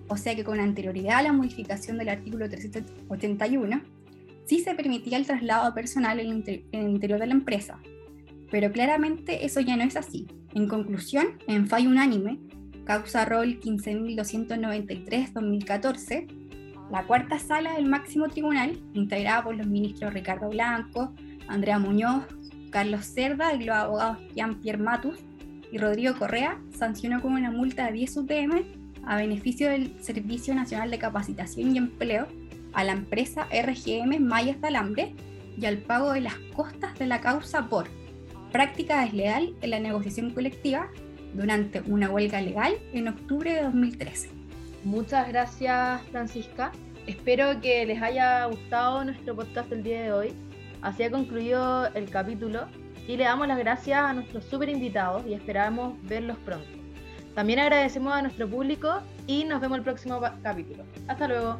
O 0.07 0.17
sea 0.17 0.35
que 0.35 0.43
con 0.43 0.59
anterioridad 0.59 1.19
a 1.19 1.23
la 1.23 1.33
modificación 1.33 1.97
del 1.97 2.09
artículo 2.09 2.47
381, 2.49 3.81
sí 4.45 4.59
se 4.59 4.75
permitía 4.75 5.17
el 5.17 5.25
traslado 5.25 5.73
personal 5.73 6.19
en 6.19 6.43
el 6.71 6.89
interior 6.89 7.19
de 7.19 7.27
la 7.27 7.33
empresa, 7.33 7.79
pero 8.51 8.71
claramente 8.71 9.45
eso 9.45 9.61
ya 9.61 9.75
no 9.75 9.83
es 9.83 9.95
así. 9.95 10.27
En 10.53 10.67
conclusión, 10.67 11.39
en 11.47 11.65
fallo 11.67 11.89
unánime, 11.89 12.37
causa 12.85 13.25
rol 13.25 13.59
15.293-2014, 13.59 16.27
la 16.91 17.07
cuarta 17.07 17.39
sala 17.39 17.73
del 17.73 17.87
máximo 17.87 18.29
tribunal, 18.29 18.79
integrada 18.93 19.43
por 19.43 19.55
los 19.55 19.65
ministros 19.65 20.13
Ricardo 20.13 20.49
Blanco, 20.49 21.15
Andrea 21.47 21.79
Muñoz, 21.79 22.25
Carlos 22.69 23.05
Cerda 23.05 23.55
y 23.55 23.63
los 23.63 23.75
abogados 23.75 24.19
Jean-Pierre 24.35 24.77
Matus 24.77 25.17
y 25.75 25.77
Rodrigo 25.77 26.15
Correa, 26.17 26.57
sancionó 26.73 27.21
con 27.21 27.33
una 27.33 27.51
multa 27.51 27.87
de 27.87 27.91
10 27.91 28.15
UTM 28.15 28.63
a 29.05 29.17
beneficio 29.17 29.69
del 29.69 30.01
Servicio 30.01 30.55
Nacional 30.55 30.89
de 30.89 30.99
Capacitación 30.99 31.75
y 31.75 31.77
Empleo 31.77 32.27
a 32.71 32.85
la 32.85 32.93
empresa 32.93 33.49
RGM 33.51 34.23
Mayas 34.23 34.61
de 34.61 34.67
Alambre 34.69 35.13
y 35.57 35.65
al 35.65 35.79
pago 35.79 36.13
de 36.13 36.21
las 36.21 36.35
costas 36.55 36.97
de 36.97 37.07
la 37.07 37.19
causa 37.19 37.67
por 37.67 37.89
práctica 38.53 39.01
desleal 39.01 39.53
en 39.59 39.69
la 39.69 39.81
negociación 39.81 40.29
colectiva 40.29 40.87
durante 41.33 41.81
una 41.81 42.09
huelga 42.09 42.39
legal 42.39 42.75
en 42.93 43.09
octubre 43.09 43.53
de 43.53 43.63
2013. 43.63 44.29
Muchas 44.85 45.27
gracias 45.27 46.01
Francisca. 46.09 46.71
Espero 47.05 47.59
que 47.59 47.85
les 47.85 48.01
haya 48.01 48.45
gustado 48.45 49.03
nuestro 49.03 49.35
podcast 49.35 49.69
del 49.69 49.83
día 49.83 50.03
de 50.03 50.13
hoy. 50.13 50.33
Así 50.81 51.03
ha 51.03 51.11
concluido 51.11 51.93
el 51.95 52.09
capítulo 52.09 52.65
y 53.07 53.17
le 53.17 53.23
damos 53.23 53.47
las 53.47 53.57
gracias 53.57 53.99
a 53.99 54.13
nuestros 54.13 54.45
super 54.45 54.69
invitados 54.69 55.25
y 55.27 55.33
esperamos 55.33 55.95
verlos 56.03 56.37
pronto. 56.45 56.67
También 57.35 57.59
agradecemos 57.59 58.13
a 58.13 58.21
nuestro 58.21 58.49
público 58.49 59.01
y 59.27 59.43
nos 59.43 59.59
vemos 59.59 59.77
el 59.77 59.83
próximo 59.83 60.21
capítulo. 60.41 60.83
Hasta 61.07 61.27
luego. 61.27 61.59